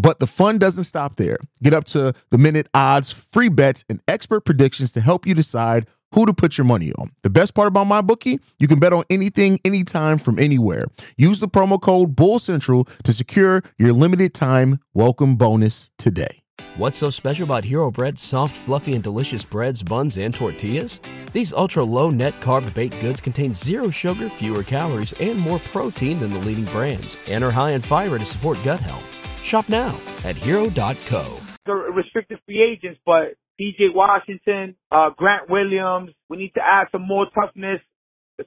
but 0.00 0.18
the 0.18 0.26
fun 0.26 0.56
doesn't 0.56 0.84
stop 0.84 1.16
there. 1.16 1.36
Get 1.62 1.74
up 1.74 1.84
to 1.86 2.14
the 2.30 2.38
minute 2.38 2.68
odds, 2.72 3.12
free 3.12 3.50
bets, 3.50 3.84
and 3.88 4.00
expert 4.08 4.46
predictions 4.46 4.92
to 4.92 5.00
help 5.02 5.26
you 5.26 5.34
decide 5.34 5.86
who 6.14 6.24
to 6.24 6.32
put 6.32 6.56
your 6.56 6.64
money 6.64 6.90
on. 6.92 7.10
The 7.22 7.30
best 7.30 7.54
part 7.54 7.68
about 7.68 7.86
MyBookie, 7.86 8.40
you 8.58 8.66
can 8.66 8.80
bet 8.80 8.94
on 8.94 9.04
anything, 9.10 9.60
anytime, 9.64 10.18
from 10.18 10.38
anywhere. 10.38 10.86
Use 11.18 11.38
the 11.38 11.48
promo 11.48 11.80
code 11.80 12.16
Bull 12.16 12.38
Central 12.38 12.88
to 13.04 13.12
secure 13.12 13.62
your 13.78 13.92
limited 13.92 14.32
time 14.32 14.80
welcome 14.94 15.36
bonus 15.36 15.92
today. 15.98 16.42
What's 16.76 16.96
so 16.96 17.10
special 17.10 17.44
about 17.44 17.64
Hero 17.64 17.90
Bread's 17.90 18.22
soft, 18.22 18.56
fluffy, 18.56 18.94
and 18.94 19.02
delicious 19.02 19.44
breads, 19.44 19.82
buns, 19.82 20.16
and 20.16 20.32
tortillas? 20.32 21.00
These 21.32 21.52
ultra 21.52 21.84
low 21.84 22.08
net 22.10 22.40
carb 22.40 22.72
baked 22.72 23.00
goods 23.00 23.20
contain 23.20 23.52
zero 23.52 23.90
sugar, 23.90 24.30
fewer 24.30 24.62
calories, 24.62 25.12
and 25.20 25.38
more 25.38 25.58
protein 25.58 26.18
than 26.20 26.32
the 26.32 26.38
leading 26.40 26.64
brands, 26.66 27.18
and 27.28 27.44
are 27.44 27.50
high 27.50 27.72
in 27.72 27.82
fiber 27.82 28.18
to 28.18 28.26
support 28.26 28.58
gut 28.64 28.80
health. 28.80 29.19
Shop 29.42 29.68
now 29.68 29.98
at 30.24 30.36
hero.co. 30.36 31.38
The 31.66 31.72
restricted 31.72 32.38
free 32.46 32.62
agents, 32.62 33.00
but 33.04 33.34
PJ 33.60 33.94
Washington, 33.94 34.76
uh, 34.90 35.10
Grant 35.16 35.50
Williams. 35.50 36.10
We 36.28 36.38
need 36.38 36.54
to 36.54 36.60
add 36.60 36.86
some 36.92 37.06
more 37.06 37.26
toughness, 37.34 37.80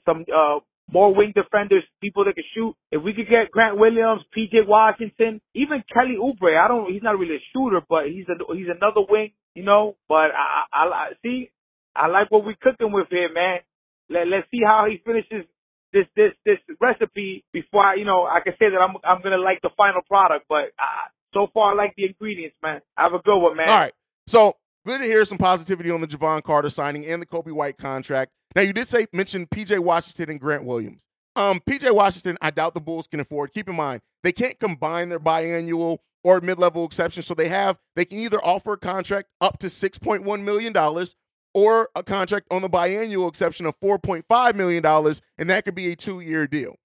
some 0.05 0.25
uh, 0.35 0.59
more 0.91 1.13
wing 1.13 1.33
defenders, 1.35 1.83
people 2.01 2.25
that 2.25 2.35
can 2.35 2.43
shoot. 2.55 2.75
If 2.91 3.03
we 3.03 3.13
could 3.13 3.29
get 3.29 3.51
Grant 3.51 3.77
Williams, 3.77 4.21
PJ 4.35 4.67
Washington, 4.67 5.41
even 5.53 5.83
Kelly 5.93 6.17
Oubre. 6.19 6.57
I 6.57 6.67
don't. 6.67 6.91
He's 6.91 7.03
not 7.03 7.17
really 7.17 7.35
a 7.35 7.45
shooter, 7.53 7.81
but 7.87 8.07
he's 8.07 8.25
a 8.27 8.55
he's 8.55 8.67
another 8.67 9.05
wing, 9.07 9.31
you 9.55 9.63
know. 9.63 9.95
But 10.09 10.33
I, 10.33 10.65
I, 10.73 10.83
I 10.85 11.07
see. 11.23 11.51
I 11.95 12.07
like 12.07 12.31
what 12.31 12.43
we're 12.43 12.55
cooking 12.59 12.91
with 12.91 13.07
here, 13.09 13.31
man. 13.31 13.59
Let 14.09 14.27
Let's 14.27 14.47
see 14.51 14.61
how 14.65 14.87
he 14.89 15.01
finishes 15.05 15.45
this 15.93 16.05
this 16.15 16.31
this 16.45 16.57
recipe 16.81 17.45
before 17.53 17.83
I, 17.85 17.95
you 17.95 18.05
know, 18.05 18.25
I 18.25 18.39
can 18.43 18.53
say 18.59 18.69
that 18.69 18.77
I'm 18.77 18.95
I'm 19.03 19.21
gonna 19.21 19.37
like 19.37 19.61
the 19.61 19.69
final 19.77 20.01
product. 20.01 20.45
But 20.49 20.73
uh, 20.77 21.07
so 21.33 21.47
far, 21.53 21.71
I 21.71 21.75
like 21.75 21.93
the 21.95 22.05
ingredients, 22.05 22.57
man. 22.61 22.81
Have 22.97 23.13
a 23.13 23.19
good 23.19 23.37
one, 23.37 23.55
man. 23.55 23.69
All 23.69 23.79
right. 23.79 23.93
So 24.27 24.55
Good 24.85 24.99
to 24.99 25.05
hear 25.05 25.23
some 25.23 25.37
positivity 25.37 25.89
on 25.91 26.01
the 26.01 26.07
Jevon 26.07 26.43
Carter 26.43 26.69
signing 26.69 27.05
and 27.05 27.21
the 27.21 27.25
Coby 27.25 27.53
White 27.53 27.77
contract. 27.77 28.33
Now, 28.53 28.63
you 28.63 28.73
did 28.73 28.85
say 28.85 29.05
mention 29.13 29.47
PJ 29.47 29.79
Washington 29.79 30.31
and 30.31 30.39
Grant 30.41 30.65
Williams. 30.65 31.05
Um, 31.37 31.61
PJ 31.61 31.95
Washington, 31.95 32.37
I 32.41 32.51
doubt 32.51 32.73
the 32.73 32.81
Bulls 32.81 33.07
can 33.07 33.21
afford. 33.21 33.53
Keep 33.53 33.69
in 33.69 33.75
mind, 33.75 34.01
they 34.23 34.33
can't 34.33 34.59
combine 34.59 35.07
their 35.07 35.21
biannual 35.21 35.99
or 36.21 36.41
mid-level 36.41 36.83
exception. 36.83 37.23
So 37.23 37.33
they 37.33 37.47
have 37.47 37.79
they 37.95 38.03
can 38.03 38.19
either 38.19 38.43
offer 38.43 38.73
a 38.73 38.77
contract 38.77 39.29
up 39.39 39.57
to 39.59 39.67
$6.1 39.67 40.43
million 40.43 40.73
or 41.53 41.89
a 41.95 42.03
contract 42.03 42.47
on 42.51 42.61
the 42.61 42.69
biannual 42.69 43.27
exception 43.27 43.65
of 43.65 43.79
$4.5 43.79 44.55
million, 44.55 44.85
and 45.37 45.49
that 45.49 45.65
could 45.65 45.75
be 45.75 45.91
a 45.91 45.95
two 45.95 46.19
year 46.19 46.47
deal. 46.47 46.75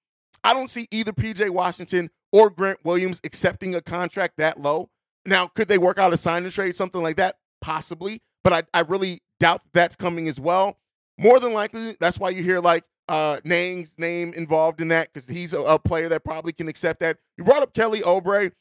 I 0.45 0.55
don't 0.55 0.71
see 0.71 0.87
either 0.91 1.13
PJ 1.13 1.51
Washington 1.51 2.11
or 2.33 2.51
Grant 2.51 2.79
Williams 2.85 3.21
accepting 3.25 3.75
a 3.75 3.81
contract 3.81 4.35
that 4.39 4.61
low. 4.61 4.91
Now, 5.27 5.47
could 5.47 5.69
they 5.69 5.79
work 5.79 5.99
out 5.99 6.13
a 6.13 6.17
sign 6.17 6.45
and 6.45 6.53
trade, 6.53 6.77
something 6.77 7.03
like 7.03 7.17
that? 7.17 7.37
Possibly, 7.61 8.21
but 8.45 8.53
I, 8.53 8.63
I 8.79 8.81
really 8.83 9.21
doubt 9.41 9.63
that's 9.73 9.97
coming 9.97 10.29
as 10.29 10.39
well. 10.39 10.79
More 11.19 11.41
than 11.41 11.53
likely, 11.53 11.97
that's 11.99 12.19
why 12.19 12.31
you 12.31 12.43
hear 12.43 12.61
like 12.61 12.85
uh 13.09 13.39
Niang's 13.45 13.95
name 13.99 14.33
involved 14.35 14.81
in 14.81 14.89
that 14.89 15.13
because 15.13 15.27
he's 15.29 15.55
a, 15.55 15.61
a, 15.61 15.79
player 15.79 16.09
that 16.11 16.25
probably 16.25 16.53
can 16.53 16.69
accept 16.69 17.01
that. 17.01 17.17
You 17.37 17.45
brought 17.45 17.63
up 17.63 17.75
Kelly 17.75 18.01
Oubre. 18.01 18.53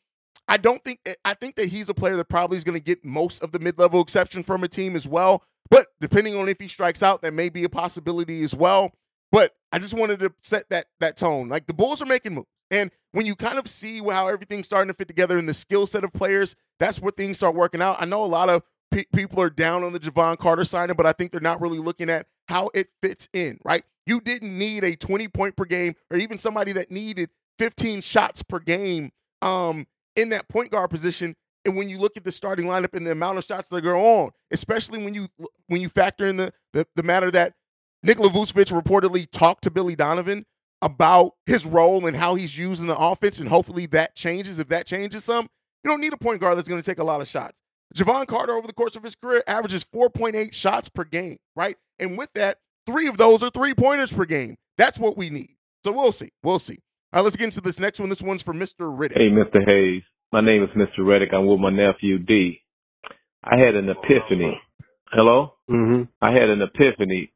I 0.48 0.58
don't 0.58 0.84
think 0.84 1.00
I 1.26 1.34
think 1.34 1.56
that 1.56 1.70
he's 1.70 1.90
a 1.90 1.94
player 1.94 2.16
that 2.16 2.30
probably 2.30 2.58
is 2.58 2.64
going 2.64 2.80
to 2.80 2.84
get 2.84 3.04
most 3.04 3.44
of 3.44 3.52
the 3.52 3.60
mid-level 3.60 4.02
exception 4.02 4.44
from 4.44 4.64
a 4.64 4.68
team 4.68 4.96
as 4.96 5.08
well. 5.08 5.44
But 5.70 5.88
depending 6.00 6.36
on 6.36 6.48
if 6.48 6.60
he 6.60 6.68
strikes 6.68 7.04
out, 7.04 7.22
that 7.22 7.34
may 7.34 7.50
be 7.50 7.64
a 7.64 7.70
possibility 7.70 8.42
as 8.44 8.56
well. 8.56 8.94
But 9.32 9.52
I 9.72 9.80
just 9.80 9.94
wanted 9.94 10.20
to 10.20 10.34
set 10.42 10.70
that 10.70 10.86
that 11.00 11.18
tone. 11.18 11.50
Like 11.50 11.68
the 11.68 11.74
Bulls 11.74 12.02
are 12.02 12.06
making 12.06 12.36
moves. 12.36 12.48
And 12.72 12.92
when 13.12 13.26
you 13.26 13.36
kind 13.36 13.58
of 13.58 13.68
see 13.68 14.00
how 14.00 14.28
everything's 14.28 14.66
starting 14.66 14.90
to 14.90 14.98
fit 14.98 15.08
together 15.08 15.38
in 15.38 15.46
the 15.46 15.54
skill 15.54 15.86
set 15.88 16.04
of 16.04 16.14
players, 16.14 16.56
that's 16.80 17.02
where 17.02 17.12
things 17.12 17.38
start 17.38 17.56
working 17.56 17.82
out. 17.82 18.02
I 18.02 18.06
know 18.06 18.24
a 18.24 18.28
lot 18.28 18.50
of 18.50 18.64
pe- 18.92 19.06
people 19.14 19.42
are 19.42 19.50
down 19.50 19.84
on 19.84 19.94
the 19.94 20.00
Jevon 20.00 20.38
Carter 20.38 20.66
signing, 20.66 20.96
but 20.96 21.06
I 21.06 21.14
think 21.14 21.32
they're 21.32 21.42
not 21.42 21.62
really 21.62 21.80
looking 21.80 22.10
at 22.10 22.28
how 22.48 22.70
it 22.74 22.88
fits 23.02 23.30
in, 23.34 23.60
right? 23.64 23.84
You 24.06 24.22
didn't 24.22 24.58
need 24.58 24.84
a 24.84 24.96
20 24.96 25.28
point 25.30 25.56
per 25.56 25.66
game 25.66 25.96
or 26.12 26.18
even 26.18 26.38
somebody 26.38 26.72
that 26.74 26.92
needed 26.92 27.30
15 27.60 28.02
shots 28.02 28.44
per 28.44 28.60
game 28.60 29.12
um, 29.42 29.88
in 30.18 30.30
that 30.30 30.50
point 30.50 30.72
guard 30.72 30.90
position. 30.90 31.36
And 31.64 31.78
when 31.78 31.90
you 31.90 31.98
look 31.98 32.18
at 32.18 32.26
the 32.26 32.32
starting 32.32 32.66
lineup 32.66 32.94
and 32.94 33.06
the 33.06 33.12
amount 33.12 33.38
of 33.38 33.46
shots 33.46 33.70
that 33.70 33.82
go 33.82 33.98
on, 33.98 34.32
especially 34.52 35.04
when 35.04 35.14
you 35.14 35.28
when 35.68 35.80
you 35.80 35.88
factor 35.88 36.28
in 36.28 36.36
the 36.38 36.52
the, 36.74 36.86
the 36.96 37.04
matter 37.04 37.32
that 37.32 37.54
Nikola 38.04 38.30
Vucevic 38.30 38.72
reportedly 38.72 39.30
talked 39.32 39.64
to 39.64 39.72
Billy 39.72 39.96
Donovan 39.96 40.46
about 40.82 41.32
his 41.46 41.66
role 41.66 42.06
and 42.06 42.16
how 42.16 42.36
he's 42.36 42.58
used 42.58 42.82
in 42.82 42.88
the 42.88 42.98
offense, 42.98 43.40
and 43.40 43.50
hopefully 43.50 43.86
that 43.88 44.16
changes. 44.16 44.60
If 44.60 44.68
that 44.70 44.86
changes 44.86 45.24
some, 45.24 45.48
you 45.84 45.90
don't 45.90 46.02
need 46.02 46.14
a 46.14 46.18
point 46.18 46.40
guard 46.42 46.58
that's 46.58 46.68
going 46.68 46.82
to 46.82 46.86
take 46.86 47.00
a 47.00 47.04
lot 47.04 47.22
of 47.22 47.28
shots. 47.28 47.60
Jevon 47.96 48.28
Carter, 48.28 48.54
over 48.54 48.68
the 48.68 48.74
course 48.74 48.96
of 48.96 49.04
his 49.04 49.16
career, 49.16 49.42
averages 49.48 49.84
4.8 49.84 50.54
shots 50.54 50.90
per 50.90 51.04
game, 51.04 51.38
right? 51.56 51.78
And 52.00 52.18
with 52.18 52.30
that, 52.36 52.60
three 52.86 53.08
of 53.08 53.18
those 53.18 53.42
are 53.44 53.50
three 53.50 53.74
pointers 53.74 54.12
per 54.12 54.26
game. 54.26 54.58
That's 54.78 55.00
what 55.00 55.18
we 55.18 55.30
need. 55.30 55.56
So 55.84 55.92
we'll 55.92 56.12
see. 56.12 56.30
We'll 56.44 56.60
see. 56.60 56.80
All 57.14 57.20
right, 57.20 57.24
let's 57.24 57.38
get 57.38 57.46
into 57.46 57.62
this 57.62 57.80
next 57.80 58.02
one. 58.02 58.10
This 58.10 58.22
one's 58.22 58.44
for 58.44 58.54
Mr. 58.54 58.82
Riddick. 58.82 59.18
Hey, 59.18 59.30
Mr. 59.30 59.66
Haize. 59.66 60.04
My 60.34 60.42
name 60.42 60.62
is 60.64 60.70
Mr. 60.76 61.08
Reddick. 61.08 61.30
I'm 61.34 61.48
with 61.48 61.62
my 61.62 61.70
nephew 61.70 62.20
D. 62.20 62.62
I 63.42 63.58
had 63.58 63.76
an 63.76 63.88
epiphany. 63.88 64.60
Hello? 65.14 65.54
Mm-hmm. 65.70 66.04
I 66.22 66.34
had 66.34 66.50
an 66.50 66.62
epiphany. 66.62 67.32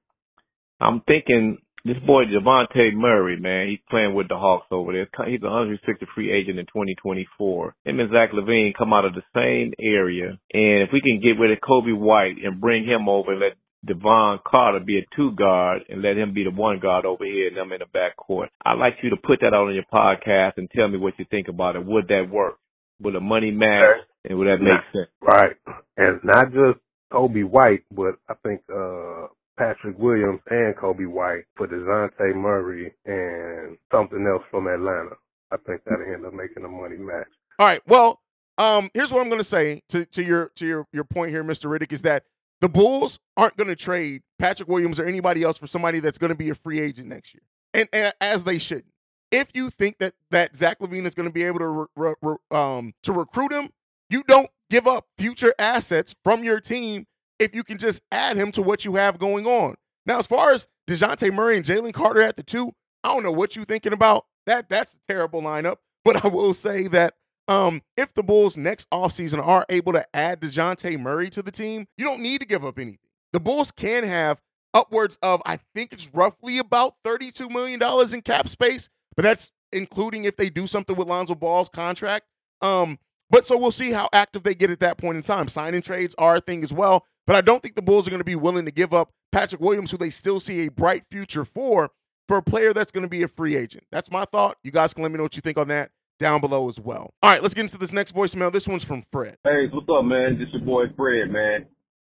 I'm 0.82 1.00
thinking 1.08 1.58
this 1.86 1.98
boy 2.06 2.26
Dejounte 2.26 2.94
Murray, 2.94 3.40
man, 3.40 3.70
he's 3.70 3.80
playing 3.90 4.14
with 4.14 4.28
the 4.28 4.36
Hawks 4.36 4.68
over 4.72 4.92
there. 4.92 5.08
He's 5.26 5.42
an 5.42 5.48
unrestricted 5.48 6.10
free 6.14 6.32
agent 6.32 6.60
in 6.60 6.66
2024. 6.66 7.76
Him 7.86 8.00
and 8.00 8.12
Zach 8.12 8.32
LaVine 8.34 8.74
come 8.78 8.94
out 8.94 9.06
of 9.06 9.14
the 9.16 9.24
same 9.34 9.74
area, 9.82 10.38
and 10.54 10.84
if 10.84 10.90
we 10.94 11.02
can 11.02 11.22
get 11.22 11.40
rid 11.40 11.52
of 11.52 11.60
Coby 11.60 11.98
White 11.98 12.36
and 12.44 12.62
bring 12.62 12.86
him 12.86 13.10
over 13.10 13.32
and 13.32 13.40
let 13.40 13.54
Jevon 13.88 14.40
Carter 14.44 14.80
be 14.80 15.00
a 15.00 15.16
two 15.16 15.32
guard 15.32 15.84
and 15.90 16.02
let 16.02 16.18
him 16.18 16.34
be 16.34 16.44
the 16.44 16.52
one 16.52 16.80
guard 16.80 17.06
over 17.06 17.26
here 17.26 17.48
and 17.48 17.58
them 17.58 17.72
in 17.72 17.80
the 17.80 17.86
back 17.88 18.16
court. 18.16 18.50
I'd 18.64 18.78
like 18.78 18.96
you 19.02 19.10
to 19.10 19.18
put 19.18 19.40
that 19.42 19.54
out 19.54 19.68
on 19.68 19.74
your 19.74 19.86
podcast 19.92 20.54
and 20.58 20.70
tell 20.70 20.88
me 20.88 20.98
what 20.98 21.18
you 21.18 21.26
think 21.32 21.48
about 21.48 21.76
it. 21.76 21.86
Would 21.86 22.08
that 22.10 22.30
work? 22.30 22.58
Would 23.02 23.16
a 23.16 23.20
money 23.20 23.52
match 23.52 24.06
and 24.30 24.38
would 24.38 24.48
that 24.48 24.62
make 24.62 24.82
sense? 24.94 25.10
Right. 25.22 25.56
And 25.98 26.20
not 26.24 26.52
just 26.52 26.80
Coby 27.12 27.44
White, 27.44 27.84
but 27.92 28.16
I 28.30 28.36
think 28.44 28.62
uh 28.74 29.28
Patrick 29.58 29.98
Williams 29.98 30.40
and 30.50 30.76
Coby 30.76 31.08
White 31.08 31.44
for 31.56 31.68
Dejounte 31.68 32.36
Murray 32.36 32.94
and 33.06 33.78
something 33.92 34.26
else 34.26 34.44
from 34.50 34.68
Atlanta. 34.68 35.16
I 35.52 35.58
think 35.58 35.82
that'll 35.86 36.06
end 36.06 36.26
up 36.26 36.34
making 36.34 36.64
a 36.64 36.68
money 36.68 36.98
match. 36.98 37.28
All 37.60 37.68
right. 37.68 37.82
Well, 37.86 38.22
um, 38.58 38.90
here's 38.94 39.12
what 39.12 39.22
I'm 39.22 39.28
going 39.28 39.40
to 39.40 39.44
say 39.44 39.82
to, 39.90 40.06
to 40.06 40.24
your 40.24 40.52
to 40.56 40.66
your 40.66 40.88
your 40.94 41.04
point 41.04 41.32
here, 41.32 41.44
Mr. 41.44 41.66
Riddick, 41.66 41.92
is 41.92 42.04
that 42.04 42.24
the 42.62 42.70
Bulls 42.70 43.20
aren't 43.36 43.58
going 43.58 43.68
to 43.68 43.76
trade 43.76 44.22
Patrick 44.40 44.70
Williams 44.70 45.00
or 45.00 45.06
anybody 45.06 45.44
else 45.44 45.58
for 45.58 45.68
somebody 45.68 46.00
that's 46.00 46.18
going 46.18 46.30
to 46.30 46.36
be 46.36 46.50
a 46.50 46.56
free 46.56 46.80
agent 46.80 47.10
next 47.10 47.34
year, 47.34 47.42
and, 47.74 47.90
and 47.92 48.14
as 48.22 48.44
they 48.44 48.58
shouldn't. 48.58 48.86
If 49.32 49.52
you 49.54 49.70
think 49.70 49.98
that 50.00 50.14
that 50.32 50.56
Zach 50.56 50.80
LaVine 50.80 51.06
is 51.06 51.16
going 51.16 51.28
to 51.28 51.34
be 51.34 51.44
able 51.44 51.60
to 51.60 51.68
re, 51.68 51.86
re, 51.96 52.14
re, 52.22 52.36
um, 52.52 52.94
to 53.04 53.14
recruit 53.14 53.52
him, 53.52 53.70
you 54.10 54.24
don't 54.28 54.50
give 54.70 54.88
up 54.88 55.08
future 55.18 55.54
assets 55.58 56.16
from 56.24 56.44
your 56.44 56.60
team 56.60 57.06
if 57.40 57.56
you 57.56 57.64
can 57.64 57.78
just 57.78 58.02
add 58.12 58.38
him 58.38 58.52
to 58.52 58.62
what 58.62 58.86
you 58.86 58.96
have 58.96 59.20
going 59.20 59.46
on. 59.46 59.76
Now, 60.06 60.20
as 60.20 60.28
far 60.28 60.52
as 60.52 60.68
DeJounte 60.88 61.34
Murray 61.34 61.56
and 61.56 61.66
Jalen 61.66 61.94
Carter 61.94 62.22
at 62.22 62.36
the 62.36 62.44
two, 62.44 62.72
I 63.04 63.14
don't 63.14 63.24
know 63.24 63.32
what 63.32 63.56
you're 63.56 63.66
thinking 63.66 63.94
about. 63.94 64.26
That 64.46 64.70
That's 64.70 64.96
a 64.96 65.00
terrible 65.12 65.42
lineup. 65.42 65.78
But 66.04 66.26
I 66.26 66.28
will 66.28 66.54
say 66.54 66.88
that 66.88 67.14
um, 67.48 67.82
if 67.98 68.14
the 68.14 68.24
Bulls 68.24 68.58
next 68.58 68.90
offseason 68.92 69.46
are 69.46 69.66
able 69.70 69.94
to 69.94 70.06
add 70.14 70.42
DeJounte 70.42 71.00
Murray 71.00 71.30
to 71.32 71.42
the 71.42 71.52
team, 71.52 71.88
you 71.98 72.06
don't 72.06 72.22
need 72.22 72.40
to 72.42 72.48
give 72.48 72.66
up 72.66 72.78
anything. 72.78 73.00
The 73.34 73.40
Bulls 73.40 73.72
can 73.72 74.04
have 74.04 74.42
upwards 74.74 75.18
of, 75.22 75.42
I 75.46 75.60
think 75.76 75.94
it's 75.94 76.10
roughly 76.14 76.58
about 76.58 76.96
$32 77.06 77.50
million 77.50 77.80
in 78.14 78.22
cap 78.22 78.48
space, 78.48 78.90
but 79.16 79.24
that's 79.24 79.52
including 79.72 80.26
if 80.26 80.38
they 80.38 80.50
do 80.50 80.68
something 80.68 80.96
with 80.96 81.08
Lonzo 81.08 81.36
Ball's 81.36 81.70
contract. 81.70 82.26
Um, 82.62 83.00
but 83.30 83.46
so 83.46 83.58
we'll 83.58 83.72
see 83.72 83.92
how 83.92 84.10
active 84.14 84.44
they 84.44 84.54
get 84.54 84.70
at 84.70 84.82
that 84.82 84.98
point 84.98 85.18
in 85.18 85.24
time. 85.24 85.48
Signing 85.48 85.82
trades 85.82 86.14
are 86.18 86.36
a 86.36 86.42
thing 86.42 86.64
as 86.64 86.74
well. 86.74 87.06
But 87.26 87.36
I 87.36 87.42
don't 87.42 87.62
think 87.62 87.76
the 87.76 87.82
Bulls 87.82 88.08
are 88.08 88.12
going 88.12 88.20
to 88.20 88.26
be 88.26 88.36
willing 88.36 88.66
to 88.66 88.72
give 88.72 88.94
up 88.94 89.12
Patrick 89.32 89.62
Williams, 89.62 89.92
who 89.92 89.98
they 89.98 90.10
still 90.10 90.40
see 90.40 90.66
a 90.66 90.72
bright 90.72 91.04
future 91.10 91.46
for, 91.46 91.92
for 92.28 92.38
a 92.38 92.44
player 92.44 92.74
that's 92.74 92.92
going 92.92 93.04
to 93.04 93.10
be 93.10 93.24
a 93.24 93.28
free 93.28 93.56
agent. 93.56 93.86
That's 93.92 94.12
my 94.12 94.26
thought. 94.26 94.58
You 94.64 94.72
guys 94.72 94.94
can 94.94 95.04
let 95.04 95.12
me 95.12 95.18
know 95.18 95.24
what 95.24 95.36
you 95.36 95.42
think 95.42 95.58
on 95.58 95.70
that 95.70 95.92
down 96.22 96.40
below 96.40 96.70
as 96.70 96.80
well. 96.80 97.14
All 97.22 97.32
right, 97.32 97.42
let's 97.42 97.54
get 97.54 97.66
into 97.66 97.78
this 97.78 97.92
next 97.92 98.16
voicemail. 98.16 98.54
This 98.54 98.68
one's 98.68 98.86
from 98.86 99.04
Fred. 99.12 99.36
Hey, 99.44 99.68
what's 99.74 99.90
up, 99.90 100.06
man? 100.06 100.38
This 100.38 100.48
your 100.54 100.62
boy 100.62 100.86
Fred, 100.96 101.34
man. 101.34 101.66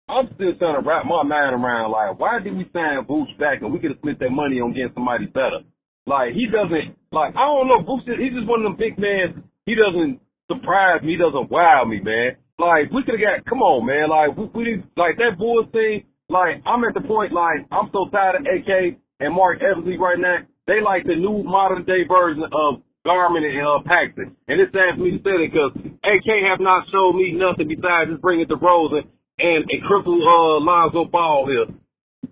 I'm 0.08 0.30
still 0.36 0.54
trying 0.62 0.78
to 0.78 0.86
wrap 0.88 1.06
my 1.10 1.24
mind 1.24 1.58
around 1.58 1.92
like 1.92 2.20
why 2.20 2.38
did 2.40 2.54
we 2.56 2.70
sign 2.72 3.04
Boots 3.08 3.32
back 3.40 3.62
and 3.62 3.74
we 3.74 3.80
could 3.80 3.92
have 3.92 4.04
spent 4.04 4.20
that 4.20 4.30
money 4.30 4.62
on 4.62 4.72
getting 4.72 4.94
somebody 4.94 5.26
better. 5.26 5.66
Like 6.06 6.38
he 6.38 6.46
doesn't 6.46 6.94
like 7.12 7.34
I 7.36 7.44
don't 7.44 7.68
know 7.68 7.82
Boots. 7.82 8.06
He's 8.06 8.36
just 8.36 8.46
one 8.48 8.62
of 8.62 8.70
them 8.70 8.78
big 8.78 9.00
men. 9.00 9.42
He 9.66 9.74
doesn't 9.74 10.20
surprise 10.52 11.02
me. 11.02 11.16
He 11.16 11.18
doesn't 11.18 11.50
wow 11.50 11.88
me, 11.88 12.00
man. 12.04 12.38
Like 12.60 12.92
we 12.94 13.02
could 13.02 13.18
have 13.18 13.24
got. 13.24 13.50
Come 13.50 13.64
on, 13.64 13.88
man. 13.88 14.12
Like 14.12 14.38
we, 14.38 14.46
we 14.54 14.84
like 15.00 15.18
that 15.18 15.40
Bulls 15.40 15.72
thing. 15.72 16.04
Like 16.30 16.62
I'm 16.68 16.84
at 16.84 16.94
the 16.94 17.02
point. 17.08 17.34
Like 17.34 17.66
I'm 17.72 17.90
so 17.96 18.12
tired 18.12 18.38
of 18.38 18.46
AK 18.46 19.00
and 19.24 19.34
Marc 19.34 19.64
Eversley 19.64 19.98
right 19.98 20.20
now. 20.20 20.44
They 20.68 20.84
like 20.84 21.08
the 21.08 21.16
new 21.16 21.44
modern 21.48 21.88
day 21.88 22.04
version 22.08 22.44
of 22.44 22.84
Gar 23.06 23.28
Forman 23.28 23.44
and 23.44 23.68
uh, 23.68 23.84
Paxson. 23.84 24.36
And 24.48 24.60
sad 24.72 24.96
for 24.96 25.04
me 25.04 25.18
to 25.18 25.24
that 25.24 25.40
because 25.44 25.72
AK 26.08 26.30
have 26.48 26.64
not 26.64 26.88
showed 26.92 27.14
me 27.14 27.36
nothing 27.36 27.68
besides 27.68 28.12
just 28.12 28.22
bringing 28.24 28.48
DeRozan 28.48 29.06
and 29.40 29.62
a 29.68 29.78
crippled 29.88 30.24
uh, 30.24 30.64
Lonzo 30.64 31.06
Ball 31.06 31.48
here. 31.48 31.68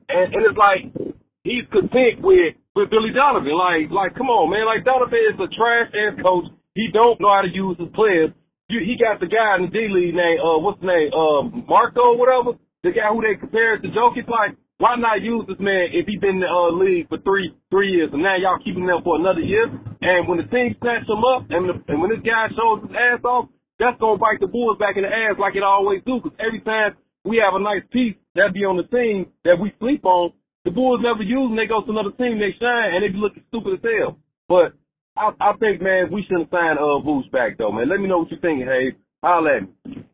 And, 0.08 0.28
and 0.34 0.42
it's 0.48 0.60
like 0.60 0.88
he's 1.44 1.68
content 1.72 2.24
with 2.24 2.56
with 2.76 2.90
Billy 2.90 3.12
Donovan. 3.12 3.56
Like 3.56 3.92
like 3.92 4.16
come 4.16 4.32
on, 4.32 4.48
man. 4.50 4.66
Like 4.66 4.88
Donovan 4.88 5.20
is 5.32 5.40
a 5.40 5.50
trash 5.52 5.92
ass 5.92 6.16
coach. 6.24 6.48
He 6.74 6.88
don't 6.94 7.20
know 7.20 7.32
how 7.32 7.44
to 7.44 7.52
use 7.52 7.76
his 7.76 7.92
players 7.92 8.32
you, 8.72 8.80
he 8.80 8.96
got 8.96 9.20
the 9.20 9.28
guy 9.28 9.60
in 9.60 9.68
the 9.68 9.72
D 9.72 9.92
League 9.92 10.16
named 10.16 10.40
uh 10.40 10.58
what's 10.64 10.80
the 10.80 10.88
name 10.88 11.12
uh 11.12 11.44
Marco 11.68 12.16
whatever 12.16 12.56
the 12.84 12.96
guy 12.96 13.12
who 13.12 13.20
they 13.20 13.36
compared 13.36 13.84
to 13.84 13.92
Jokic 13.92 14.28
like 14.32 14.56
why 14.80 14.96
not 14.96 15.22
use 15.22 15.44
this 15.46 15.60
man 15.60 15.92
if 15.92 16.08
he 16.08 16.18
been 16.18 16.40
in 16.40 16.48
the 16.48 16.50
uh, 16.50 16.72
league 16.72 17.12
for 17.12 17.20
three 17.20 17.52
three 17.70 17.92
years 17.92 18.10
and 18.14 18.24
now 18.24 18.40
y'all 18.40 18.58
keeping 18.64 18.88
him 18.88 18.88
there 18.88 19.04
for 19.04 19.20
another 19.20 19.44
year 19.44 19.68
and 20.02 20.28
when 20.28 20.38
the 20.38 20.48
team 20.50 20.76
snatch 20.82 21.06
him 21.08 21.24
up 21.24 21.46
and 21.50 21.70
the, 21.70 21.76
and 21.88 22.02
when 22.02 22.10
this 22.10 22.26
guy 22.26 22.50
shows 22.54 22.82
his 22.84 22.94
ass 22.94 23.24
off 23.24 23.50
that's 23.80 23.98
gonna 24.00 24.18
bite 24.18 24.42
the 24.42 24.48
Bulls 24.50 24.78
back 24.78 24.98
in 24.98 25.04
the 25.04 25.10
ass 25.10 25.40
like 25.40 25.56
it 25.56 25.64
always 25.64 26.02
do 26.06 26.20
because 26.22 26.38
every 26.42 26.62
time 26.62 26.98
we 27.24 27.38
have 27.38 27.54
a 27.54 27.62
nice 27.62 27.86
piece 27.94 28.18
that 28.36 28.54
be 28.54 28.66
on 28.66 28.78
the 28.78 28.88
team 28.90 29.30
that 29.46 29.58
we 29.60 29.74
sleep 29.80 30.06
on 30.06 30.34
the 30.66 30.72
Bulls 30.72 31.02
never 31.02 31.24
use 31.24 31.50
them 31.50 31.58
they 31.58 31.70
go 31.70 31.82
to 31.82 31.92
another 31.92 32.14
team 32.18 32.38
they 32.42 32.54
shine 32.58 32.98
and 32.98 33.02
they 33.02 33.10
be 33.14 33.22
looking 33.22 33.46
stupid 33.50 33.78
as 33.78 33.86
hell 33.86 34.18
but 34.50 34.74
I, 35.18 35.32
I 35.40 35.54
think, 35.60 35.82
man, 35.82 36.10
we 36.12 36.24
shouldn't 36.24 36.50
sign 36.52 36.78
uh 36.78 37.00
Boots 37.04 37.28
back 37.32 37.58
though, 37.58 37.72
man. 37.72 37.90
Let 37.90 38.00
me 38.00 38.08
know 38.08 38.20
what 38.20 38.32
you're 38.32 38.40
thinking, 38.40 38.68
Hey, 38.68 38.96
I'll 39.24 39.44
let 39.44 39.64
me. 39.64 40.06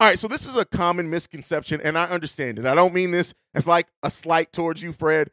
All 0.00 0.08
right, 0.08 0.18
so 0.18 0.26
this 0.26 0.48
is 0.48 0.56
a 0.56 0.64
common 0.64 1.10
misconception, 1.10 1.80
and 1.80 1.96
I 1.96 2.06
understand 2.06 2.58
it. 2.58 2.66
I 2.66 2.74
don't 2.74 2.92
mean 2.92 3.12
this 3.12 3.34
as 3.54 3.68
like 3.68 3.86
a 4.02 4.10
slight 4.10 4.52
towards 4.52 4.82
you, 4.82 4.90
Fred, 4.90 5.30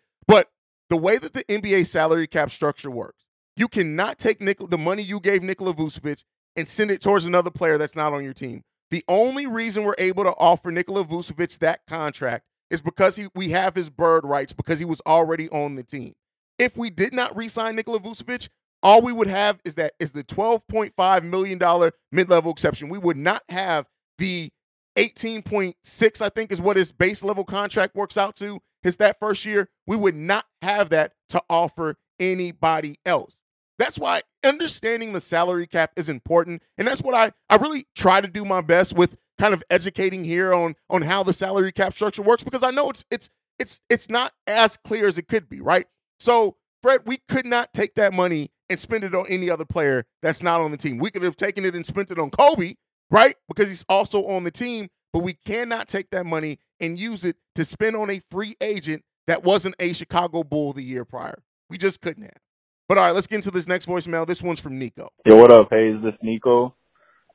the 0.90 0.98
way 0.98 1.18
that 1.18 1.34
the 1.34 1.44
NBA 1.46 1.86
salary 1.86 2.28
cap 2.28 2.52
structure 2.52 2.92
works, 2.92 3.26
you 3.56 3.68
cannot 3.68 4.18
take 4.18 4.40
the 4.40 4.78
money 4.78 5.04
you 5.04 5.20
gave 5.20 5.44
Nikola 5.44 5.74
Vucevic 5.74 6.24
and 6.56 6.68
send 6.68 6.92
it 6.92 7.02
towards 7.02 7.26
another 7.26 7.52
player 7.52 7.78
that's 7.78 7.96
not 7.96 8.14
on 8.14 8.24
your 8.24 8.34
team. 8.34 8.64
The 8.92 9.04
only 9.08 9.46
reason 9.46 9.84
we're 9.84 9.94
able 9.98 10.24
to 10.24 10.32
offer 10.32 10.72
Nikola 10.72 11.06
Vucevic 11.06 11.60
that 11.60 11.82
contract 11.88 12.46
is 12.70 12.82
because 12.82 13.16
he, 13.16 13.28
we 13.36 13.50
have 13.50 13.76
his 13.76 13.90
bird 13.90 14.26
rights 14.26 14.54
because 14.54 14.80
he 14.80 14.86
was 14.86 15.02
already 15.06 15.50
on 15.50 15.76
the 15.76 15.84
team. 15.84 16.14
If 16.58 16.76
we 16.76 16.90
did 16.90 17.14
not 17.14 17.36
re-sign 17.36 17.76
Nikola 17.76 18.00
Vucevic, 18.00 18.50
all 18.82 19.02
we 19.02 19.14
would 19.14 19.28
have 19.28 19.60
is 19.66 19.76
that 19.76 19.94
is 20.00 20.12
the 20.12 20.24
$12.5 20.24 21.24
million 21.24 21.92
mid-level 22.12 22.52
exception. 22.52 22.90
We 22.90 22.98
would 22.98 23.18
not 23.18 23.44
have 23.50 23.86
the 24.18 24.50
18.6, 24.98 26.22
I 26.22 26.30
think, 26.30 26.52
is 26.52 26.62
what 26.62 26.78
his 26.78 26.92
base 26.92 27.24
level 27.24 27.44
contract 27.44 27.96
works 27.96 28.18
out 28.18 28.36
to. 28.38 28.60
His 28.84 28.98
that 28.98 29.18
first 29.20 29.46
year, 29.46 29.70
we 29.88 29.96
would 29.96 30.16
not 30.16 30.46
have 30.62 30.90
that 30.90 31.14
to 31.30 31.42
offer 31.50 31.98
anybody 32.20 32.96
else. 33.06 33.42
That's 33.78 33.98
why 33.98 34.22
understanding 34.44 35.14
the 35.14 35.22
salary 35.22 35.68
cap 35.68 35.92
is 35.96 36.10
important. 36.10 36.62
And 36.78 36.88
that's 36.88 37.02
what 37.02 37.16
I, 37.16 37.32
I 37.50 37.56
really 37.56 37.88
try 37.96 38.20
to 38.22 38.28
do 38.28 38.44
my 38.44 38.62
best 38.62 38.96
with 38.96 39.18
kind 39.40 39.54
of 39.54 39.64
educating 39.70 40.26
here 40.26 40.54
on 40.54 40.76
on 40.90 41.02
how 41.02 41.24
the 41.24 41.34
salary 41.34 41.72
cap 41.72 41.94
structure 41.94 42.22
works 42.22 42.44
because 42.44 42.62
I 42.62 42.72
know 42.72 42.90
it's 42.90 43.06
it's 43.10 43.30
it's 43.58 43.82
it's 43.90 44.10
not 44.10 44.34
as 44.48 44.78
clear 44.78 45.08
as 45.08 45.18
it 45.18 45.28
could 45.28 45.48
be, 45.48 45.62
right? 45.62 45.86
So, 46.20 46.58
Fred, 46.84 47.02
we 47.06 47.20
could 47.30 47.46
not 47.46 47.74
take 47.74 47.96
that 47.96 48.14
money 48.14 48.50
and 48.70 48.80
spend 48.80 49.04
it 49.04 49.16
on 49.16 49.26
any 49.28 49.50
other 49.50 49.66
player 49.66 50.06
that's 50.22 50.44
not 50.44 50.62
on 50.62 50.72
the 50.72 50.78
team. 50.78 50.98
We 50.98 51.10
could 51.10 51.24
have 51.24 51.38
taken 51.38 51.66
it 51.66 51.74
and 51.74 51.86
spent 51.86 52.12
it 52.12 52.20
on 52.20 52.32
Coby, 52.32 52.76
right? 53.10 53.36
Because 53.48 53.70
he's 53.70 53.86
also 53.90 54.26
on 54.26 54.44
the 54.44 54.52
team, 54.52 54.90
but 55.14 55.24
we 55.24 55.34
cannot 55.34 55.88
take 55.88 56.10
that 56.12 56.26
money 56.26 56.60
and 56.80 57.00
use 57.00 57.24
it 57.24 57.38
to 57.56 57.66
spend 57.66 57.96
on 57.96 58.10
a 58.10 58.22
free 58.32 58.56
agent 58.62 59.04
that 59.28 59.44
wasn't 59.44 59.76
a 59.80 59.94
Chicago 59.94 60.44
Bull 60.44 60.74
the 60.74 60.84
year 60.84 61.06
prior. 61.06 61.44
We 61.70 61.78
just 61.78 62.02
couldn't 62.02 62.24
have. 62.24 62.40
But 62.88 62.98
all 62.98 63.06
right, 63.06 63.14
let's 63.14 63.28
get 63.28 63.36
into 63.36 63.52
this 63.52 63.68
next 63.68 63.86
voicemail. 63.86 64.26
This 64.26 64.42
one's 64.42 64.60
from 64.60 64.80
Nico. 64.80 65.12
Yo, 65.26 65.36
what 65.36 65.52
up, 65.52 65.68
Haize? 65.70 66.02
This 66.04 66.16
Nico. 66.24 66.76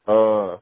Uh, 0.07 0.57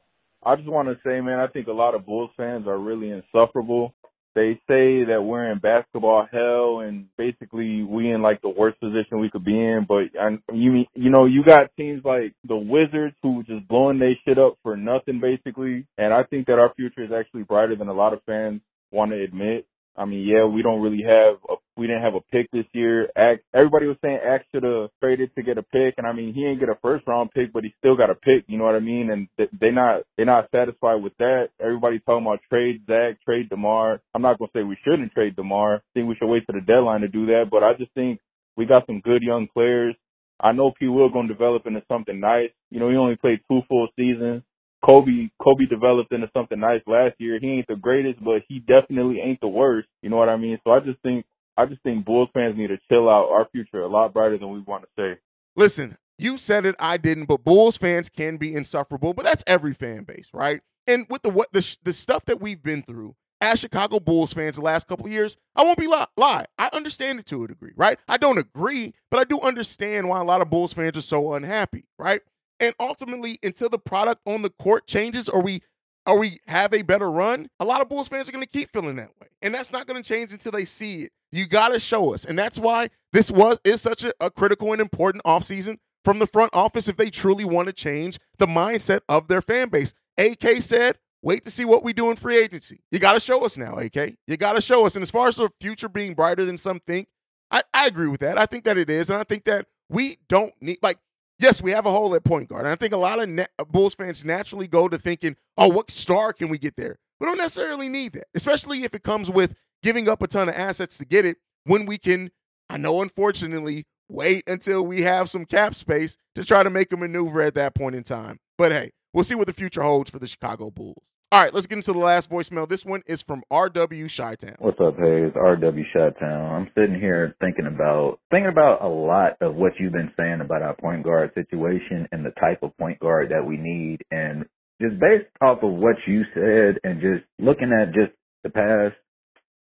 I 0.45 0.57
just 0.57 0.68
want 0.68 0.88
to 0.88 0.97
say, 1.05 1.21
man, 1.21 1.40
I 1.40 1.47
think 1.47 1.68
a 1.68 1.73
lot 1.73 1.95
of 1.95 2.05
Bulls 2.05 2.31
fans 2.37 2.66
are 2.66 2.79
really 2.79 3.11
insufferable. 3.11 3.95
They 4.35 4.61
say 4.66 5.05
that 5.05 5.23
we're 5.23 5.51
in 5.53 5.59
basketball 5.59 6.27
hell 6.31 6.81
and 6.81 7.07
basically 7.18 7.83
we 7.83 8.11
in 8.11 8.23
like 8.23 8.40
the 8.40 8.49
worst 8.49 8.81
position 8.81 9.21
we 9.21 9.31
could 9.31 9.45
be 9.45 9.59
in. 9.59 9.87
But 9.87 10.18
I, 10.18 10.38
you, 10.53 10.85
you 10.95 11.11
know, 11.11 11.27
you 11.27 11.45
got 11.45 11.75
teams 11.77 12.03
like 12.05 12.35
the 12.47 12.57
Wizards 12.57 13.14
who 13.23 13.42
just 13.45 13.68
blowing 13.68 13.99
their 13.99 14.14
shit 14.27 14.38
up 14.38 14.59
for 14.62 14.77
nothing 14.77 15.21
basically. 15.21 15.87
And 15.99 16.14
I 16.14 16.25
think 16.25 16.47
that 16.47 16.59
our 16.59 16.73
future 16.75 17.05
is 17.05 17.12
actually 17.12 17.42
brighter 17.42 17.77
than 17.77 17.88
a 17.88 17.95
lot 17.95 18.14
of 18.14 18.23
fans 18.25 18.62
want 18.92 19.11
to 19.12 19.22
admit. 19.22 19.66
I 19.96 20.07
mean, 20.07 20.26
yeah, 20.26 20.46
we 20.46 20.62
don't 20.62 20.81
really 20.81 21.02
have 21.02 21.37
a, 21.50 21.55
we 21.76 21.87
didn't 21.87 22.02
have 22.02 22.14
a 22.14 22.20
pick 22.33 22.50
this 22.50 22.64
year. 22.72 23.11
Act, 23.16 23.44
everybody 23.55 23.87
was 23.87 23.98
saying 24.02 24.20
Axe 24.26 24.44
should 24.52 24.62
have 24.62 24.88
traded 25.00 25.35
to 25.35 25.42
get 25.42 25.59
a 25.59 25.62
pick, 25.62 25.94
and 25.98 26.07
I 26.07 26.12
mean, 26.12 26.33
he 26.33 26.42
didn't 26.42 26.61
get 26.61 26.70
a 26.70 26.78
first 26.81 27.07
round 27.07 27.31
pick, 27.33 27.52
but 27.52 27.64
he 27.64 27.74
still 27.78 27.96
got 27.96 28.09
a 28.09 28.14
pick. 28.14 28.44
You 28.46 28.57
know 28.57 28.64
what 28.64 28.74
I 28.74 28.81
mean? 28.81 29.11
And 29.11 29.28
they 29.61 29.70
not 29.70 30.02
they're 30.16 30.24
not 30.24 30.50
satisfied 30.50 31.02
with 31.02 31.16
that. 31.18 31.48
Everybody 31.61 31.98
talking 32.00 32.26
about 32.26 32.40
trade 32.48 32.83
Zach, 32.87 33.22
trade 33.24 33.50
Demar. 33.50 34.00
I'm 34.14 34.22
not 34.22 34.38
gonna 34.38 34.50
say 34.55 34.62
we 34.62 34.78
shouldn't 34.83 35.12
trade 35.12 35.37
Demar. 35.37 35.76
I 35.76 35.81
think 35.92 36.09
we 36.09 36.16
should 36.16 36.31
wait 36.31 36.46
to 36.46 36.52
the 36.52 36.64
deadline 36.64 37.02
to 37.02 37.09
do 37.09 37.26
that. 37.26 37.48
But 37.50 37.62
I 37.62 37.74
just 37.74 37.92
think 37.92 38.18
we 38.57 38.64
got 38.64 38.87
some 38.87 39.00
good 39.00 39.22
young 39.22 39.46
players. 39.52 39.94
I 40.40 40.52
know 40.52 40.72
P. 40.78 40.88
Will 40.88 41.11
gonna 41.11 41.28
develop 41.28 41.66
into 41.66 41.83
something 41.87 42.18
nice. 42.18 42.50
You 42.70 42.81
know, 42.81 42.88
he 42.88 42.96
only 42.96 43.16
played 43.16 43.40
two 43.50 43.61
full 43.68 43.88
seasons. 43.96 44.42
Coby 44.85 45.31
Coby 45.40 45.68
developed 45.68 46.12
into 46.12 46.29
something 46.35 46.59
nice 46.59 46.81
last 46.87 47.14
year. 47.18 47.38
He 47.40 47.49
ain't 47.49 47.66
the 47.68 47.77
greatest, 47.77 48.23
but 48.23 48.42
he 48.49 48.59
definitely 48.59 49.21
ain't 49.21 49.40
the 49.40 49.49
worst. 49.49 49.88
You 50.03 50.11
know 50.11 50.16
what 50.16 50.29
I 50.29 50.37
mean? 50.37 50.59
So 50.64 50.73
I 50.73 50.81
just 50.81 51.01
think 51.03 51.25
I 51.57 51.66
just 51.66 51.83
think 51.83 52.05
Bulls 52.05 52.29
fans 52.35 52.57
need 52.57 52.68
to 52.68 52.79
chill 52.90 53.09
out. 53.09 53.29
Our 53.31 53.49
future 53.53 53.83
a 53.83 53.88
lot 53.88 54.12
brighter 54.12 54.38
than 54.38 54.51
we 54.51 54.61
want 54.61 54.85
to 54.85 54.88
say. 54.97 55.21
Listen, 55.57 55.97
you 56.18 56.38
said 56.38 56.64
it, 56.64 56.75
I 56.79 56.97
didn't, 56.97 57.27
but 57.27 57.45
Bulls 57.45 57.77
fans 57.77 58.09
can 58.09 58.37
be 58.37 58.55
insufferable, 58.55 59.14
but 59.14 59.25
that's 59.25 59.45
every 59.47 59.75
fan 59.75 60.05
base, 60.05 60.31
right? 60.33 60.61
And 60.87 61.07
with 61.09 61.23
the 61.23 61.31
what 61.31 61.53
the 61.53 61.79
the 61.85 61.92
stuff 61.92 62.25
that 62.27 62.40
we've 62.40 62.62
been 62.62 62.83
through 62.83 63.14
as 63.40 63.61
Chicago 63.61 63.99
Bulls 63.99 64.33
fans 64.33 64.57
the 64.57 64.62
last 64.62 64.87
couple 64.87 65.07
of 65.07 65.12
years, 65.12 65.37
I 65.57 65.64
won't 65.64 65.79
be 65.79 65.88
lie, 65.88 66.07
lie. 66.16 66.47
I 66.59 66.71
understand 66.73 67.18
it 67.18 67.27
to 67.27 67.45
a 67.45 67.49
degree, 67.49 67.73
right? 67.77 67.99
I 68.09 68.16
don't 68.16 68.38
agree, 68.38 68.95
but 69.11 69.21
I 69.21 69.25
do 69.25 69.40
understand 69.40 70.09
why 70.09 70.21
a 70.21 70.25
lot 70.25 70.40
of 70.40 70.49
Bulls 70.49 70.73
fans 70.73 70.97
are 70.97 71.03
so 71.03 71.35
unhappy, 71.35 71.85
right? 71.99 72.23
And 72.62 72.75
ultimately, 72.79 73.38
until 73.42 73.68
the 73.68 73.79
product 73.79 74.22
on 74.25 74.42
the 74.42 74.51
court 74.51 74.87
changes 74.87 75.29
or 75.29 75.42
we 75.42 75.61
or 76.07 76.18
we 76.18 76.38
have 76.46 76.72
a 76.72 76.83
better 76.83 77.11
run, 77.11 77.48
a 77.61 77.64
lot 77.64 77.81
of 77.81 77.88
Bulls 77.88 78.09
fans 78.09 78.29
are 78.29 78.33
going 78.33 78.44
to 78.44 78.48
keep 78.48 78.72
feeling 78.72 78.96
that 78.96 79.11
way. 79.20 79.29
And 79.42 79.53
that's 79.53 79.72
not 79.72 79.87
going 79.87 80.03
to 80.03 80.09
change 80.09 80.33
until 80.33 80.53
they 80.53 80.64
see 80.64 81.03
it. 81.03 81.12
You 81.31 81.46
got 81.46 81.68
to 81.68 81.81
show 81.81 82.14
us. 82.14 82.25
And 82.25 82.38
that's 82.38 82.59
why 82.59 82.88
this 83.12 83.31
was 83.31 83.59
is 83.64 83.83
such 83.83 84.05
a, 84.05 84.12
a 84.20 84.31
critical 84.31 84.72
and 84.72 84.81
important 84.81 85.25
offseason 85.25 85.79
from 86.05 86.18
the 86.18 86.27
front 86.27 86.51
office 86.55 86.88
if 86.88 86.96
they 86.96 87.11
truly 87.11 87.44
want 87.44 87.66
to 87.66 87.72
change 87.72 88.18
the 88.38 88.46
mindset 88.46 89.01
of 89.09 89.29
their 89.29 89.42
fan 89.42 89.68
base. 89.68 89.94
AK 90.18 90.61
said, 90.61 90.98
wait 91.22 91.44
to 91.44 91.51
see 91.51 91.64
what 91.64 91.83
we 91.85 91.92
do 91.92 92.11
in 92.11 92.16
free 92.16 92.38
agency. 92.38 92.81
You 92.90 92.98
got 92.98 93.14
to 93.14 93.20
show 93.20 93.44
us 93.44 93.57
now, 93.57 93.77
AK. 93.77 94.16
You 94.27 94.37
got 94.37 94.55
to 94.55 94.61
show 94.61 94.87
us. 94.87 94.94
And 94.94 95.03
as 95.03 95.11
far 95.11 95.29
as 95.29 95.37
the 95.37 95.51
future 95.61 95.88
being 95.88 96.14
brighter 96.14 96.44
than 96.44 96.59
some 96.59 96.81
think, 96.81 97.09
I, 97.51 97.62
I 97.75 97.87
agree 97.87 98.09
with 98.09 98.20
that. 98.20 98.40
I 98.40 98.46
think 98.46 98.64
that 98.64 98.79
it 98.79 98.90
is. 98.90 99.11
And 99.11 99.18
I 99.18 99.25
think 99.25 99.44
that 99.44 99.66
we 99.88 100.18
don't 100.29 100.53
need, 100.61 100.79
like, 100.83 100.98
yes, 101.42 101.62
we 101.62 101.72
have 101.72 101.87
a 101.87 101.90
hole 101.90 102.14
at 102.14 102.24
point 102.24 102.48
guard. 102.48 102.62
And 102.62 102.72
I 102.72 102.76
think 102.76 102.92
a 102.92 102.96
lot 102.96 103.18
of 103.20 103.68
Bulls 103.68 103.94
fans 103.94 104.24
naturally 104.24 104.68
go 104.68 104.88
to 104.88 104.96
thinking, 104.98 105.37
oh, 105.59 105.68
what 105.68 105.90
star 105.90 106.33
can 106.33 106.48
we 106.48 106.59
get 106.59 106.76
there? 106.76 106.96
We 107.20 107.26
don't 107.26 107.38
necessarily 107.38 107.88
need 107.88 108.12
that, 108.14 108.26
especially 108.35 108.85
if 108.85 108.94
it 108.94 109.02
comes 109.02 109.31
with 109.31 109.55
giving 109.83 110.09
up 110.09 110.22
a 110.22 110.26
ton 110.26 110.48
of 110.48 110.55
assets 110.55 110.96
to 110.98 111.05
get 111.05 111.24
it 111.24 111.37
when 111.64 111.87
we 111.87 111.98
can, 111.98 112.31
I 112.68 112.78
know, 112.78 113.02
unfortunately, 113.02 113.85
wait 114.09 114.44
until 114.46 114.85
we 114.85 115.02
have 115.02 115.28
some 115.28 115.44
cap 115.44 115.74
space 115.74 116.16
to 116.35 116.44
try 116.44 116.62
to 116.62 116.70
make 116.70 116.92
a 116.92 116.96
maneuver 116.96 117.40
at 117.40 117.55
that 117.55 117.74
point 117.74 117.94
in 117.94 118.02
time. 118.02 118.38
But 118.59 118.72
hey, 118.72 118.90
we'll 119.12 119.24
see 119.24 119.35
what 119.35 119.46
the 119.46 119.52
future 119.52 119.83
holds 119.83 120.11
for 120.11 120.18
the 120.18 120.26
Chicago 120.26 120.70
Bulls. 120.70 121.02
All 121.33 121.40
right, 121.40 121.55
let's 121.55 121.66
get 121.66 121.79
into 121.79 121.95
the 121.95 121.99
last 121.99 122.29
voicemail. 122.29 122.68
This 122.68 122.85
one 122.85 123.03
is 123.07 123.23
from 123.23 123.42
RW 123.51 124.14
Chi-Town. 124.14 124.57
What's 124.59 124.79
up, 124.79 124.99
Haize? 124.99 125.33
RW 125.33 125.83
Chi-Town. 125.90 126.55
I'm 126.55 126.71
sitting 126.75 127.01
here 127.01 127.35
thinking 127.40 127.64
about 127.64 128.18
thinking 128.31 128.51
about 128.51 128.83
a 128.83 128.87
lot 128.87 129.38
of 129.40 129.55
what 129.55 129.73
you've 129.81 129.95
been 129.95 130.12
saying 130.18 130.42
about 130.42 130.61
our 130.61 130.77
point 130.77 131.05
guard 131.05 131.31
situation 131.33 132.07
and 132.12 132.23
the 132.23 132.33
type 132.38 132.62
of 132.62 132.77
point 132.77 133.01
guard 133.01 133.31
that 133.31 133.47
we 133.47 133.57
need. 133.57 134.05
And 134.11 134.45
just 134.79 135.01
based 135.01 135.25
off 135.40 135.62
of 135.62 135.73
what 135.73 135.97
you 136.07 136.21
said 136.35 136.77
and 136.85 137.01
just 137.01 137.25
looking 137.38 137.73
at 137.73 137.95
just 137.95 138.12
the 138.45 138.51
past, 138.51 138.95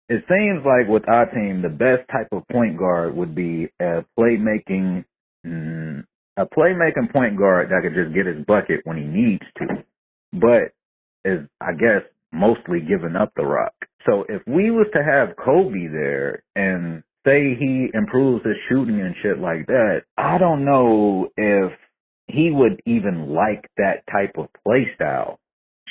it 0.07 0.23
seems 0.29 0.63
like 0.63 0.87
with 0.87 1.03
our 1.09 1.25
team, 1.31 1.61
the 1.61 1.67
best 1.67 2.07
type 2.09 2.29
of 2.31 2.47
point 2.47 2.77
guard 2.77 3.13
would 3.13 3.35
be 3.35 3.67
a 3.81 4.05
playmaking, 4.17 5.03
mm, 5.45 6.05
a 6.37 6.45
playmaking 6.45 7.11
point 7.11 7.37
guard 7.37 7.71
that 7.71 7.81
could 7.83 7.93
just 7.93 8.15
get 8.15 8.25
his 8.25 8.45
bucket 8.45 8.85
when 8.85 8.95
he 8.95 9.03
needs 9.03 9.43
to. 9.57 9.83
But 10.31 10.71
is, 11.27 11.47
I 11.61 11.73
guess, 11.73 12.03
mostly 12.31 12.79
giving 12.79 13.15
up 13.15 13.31
the 13.35 13.45
rock. 13.45 13.73
So 14.05 14.25
if 14.29 14.41
we 14.47 14.71
was 14.71 14.87
to 14.93 15.03
have 15.03 15.35
Coby 15.35 15.91
there 15.91 16.43
and 16.55 17.03
say 17.25 17.55
he 17.59 17.89
improves 17.93 18.45
his 18.45 18.55
shooting 18.69 19.01
and 19.01 19.15
shit 19.21 19.39
like 19.39 19.67
that, 19.67 20.03
I 20.17 20.37
don't 20.37 20.63
know 20.65 21.29
if 21.35 21.71
he 22.27 22.51
would 22.51 22.81
even 22.85 23.33
like 23.33 23.69
that 23.77 24.03
type 24.11 24.35
of 24.37 24.47
play 24.63 24.87
style 24.95 25.39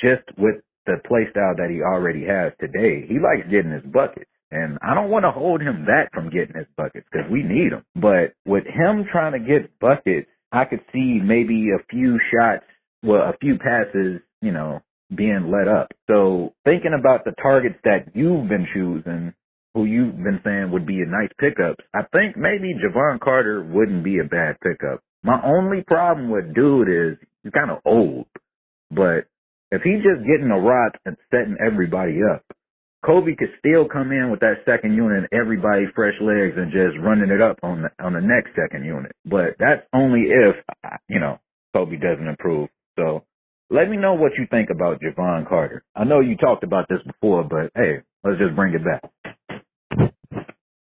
just 0.01 0.23
with 0.37 0.55
the 0.85 0.95
play 1.07 1.27
style 1.31 1.55
that 1.57 1.69
he 1.69 1.81
already 1.81 2.25
has 2.25 2.53
today. 2.59 3.05
He 3.07 3.19
likes 3.19 3.49
getting 3.51 3.71
his 3.71 3.83
buckets. 3.91 4.29
And 4.49 4.77
I 4.81 4.93
don't 4.93 5.09
want 5.09 5.25
to 5.25 5.31
hold 5.31 5.61
him 5.61 5.85
back 5.85 6.13
from 6.13 6.29
getting 6.29 6.55
his 6.55 6.67
buckets 6.77 7.05
because 7.11 7.29
we 7.29 7.43
need 7.43 7.73
him. 7.73 7.83
But 7.95 8.33
with 8.45 8.63
him 8.65 9.05
trying 9.11 9.33
to 9.33 9.39
get 9.39 9.77
buckets, 9.79 10.29
I 10.51 10.63
could 10.65 10.81
see 10.93 11.19
maybe 11.21 11.69
a 11.71 11.83
few 11.89 12.17
shots, 12.31 12.63
well, 13.03 13.23
a 13.23 13.37
few 13.41 13.57
passes, 13.57 14.21
you 14.41 14.51
know, 14.53 14.81
being 15.15 15.51
let 15.51 15.67
up. 15.67 15.91
So 16.09 16.53
thinking 16.65 16.95
about 16.97 17.23
the 17.25 17.33
targets 17.41 17.79
that 17.83 18.11
you've 18.13 18.49
been 18.49 18.67
choosing, 18.73 19.33
who 19.73 19.85
you've 19.85 20.17
been 20.17 20.41
saying 20.43 20.71
would 20.71 20.85
be 20.85 21.01
a 21.01 21.05
nice 21.05 21.31
pickups, 21.39 21.83
I 21.93 22.01
think 22.11 22.35
maybe 22.35 22.73
Jevon 22.75 23.19
Carter 23.19 23.63
wouldn't 23.63 24.03
be 24.03 24.19
a 24.19 24.23
bad 24.23 24.57
pickup. 24.61 25.01
My 25.23 25.41
only 25.43 25.83
problem 25.83 26.29
with 26.29 26.53
dude 26.53 26.89
is 26.89 27.17
he's 27.43 27.53
kind 27.53 27.71
of 27.71 27.79
old, 27.85 28.27
but 28.91 29.27
if 29.71 29.81
he's 29.81 30.03
just 30.03 30.25
getting 30.25 30.51
a 30.51 30.59
rock 30.59 30.93
and 31.05 31.17
setting 31.31 31.57
everybody 31.59 32.19
up, 32.23 32.43
Coby 33.05 33.37
could 33.37 33.51
still 33.59 33.87
come 33.87 34.11
in 34.11 34.31
with 34.31 34.39
that 34.41 34.65
second 34.65 34.93
unit, 34.95 35.29
and 35.31 35.39
everybody 35.39 35.85
fresh 35.95 36.15
legs, 36.19 36.55
and 36.57 36.71
just 36.71 36.97
running 36.99 37.29
it 37.29 37.41
up 37.41 37.59
on 37.63 37.83
the 37.83 38.03
on 38.03 38.13
the 38.13 38.21
next 38.21 38.51
second 38.55 38.85
unit. 38.85 39.11
But 39.23 39.55
that's 39.59 39.85
only 39.93 40.27
if 40.27 40.55
you 41.07 41.19
know 41.19 41.39
Coby 41.75 42.01
doesn't 42.01 42.27
improve. 42.27 42.69
So 42.97 43.23
let 43.69 43.89
me 43.89 43.97
know 43.97 44.13
what 44.13 44.33
you 44.37 44.47
think 44.49 44.69
about 44.69 45.01
Jevon 45.01 45.47
Carter. 45.47 45.83
I 45.95 46.03
know 46.03 46.19
you 46.19 46.37
talked 46.37 46.63
about 46.63 46.87
this 46.89 46.99
before, 47.05 47.43
but 47.43 47.71
hey, 47.75 48.01
let's 48.23 48.39
just 48.39 48.55
bring 48.55 48.73
it 48.73 48.83
back. 48.83 50.11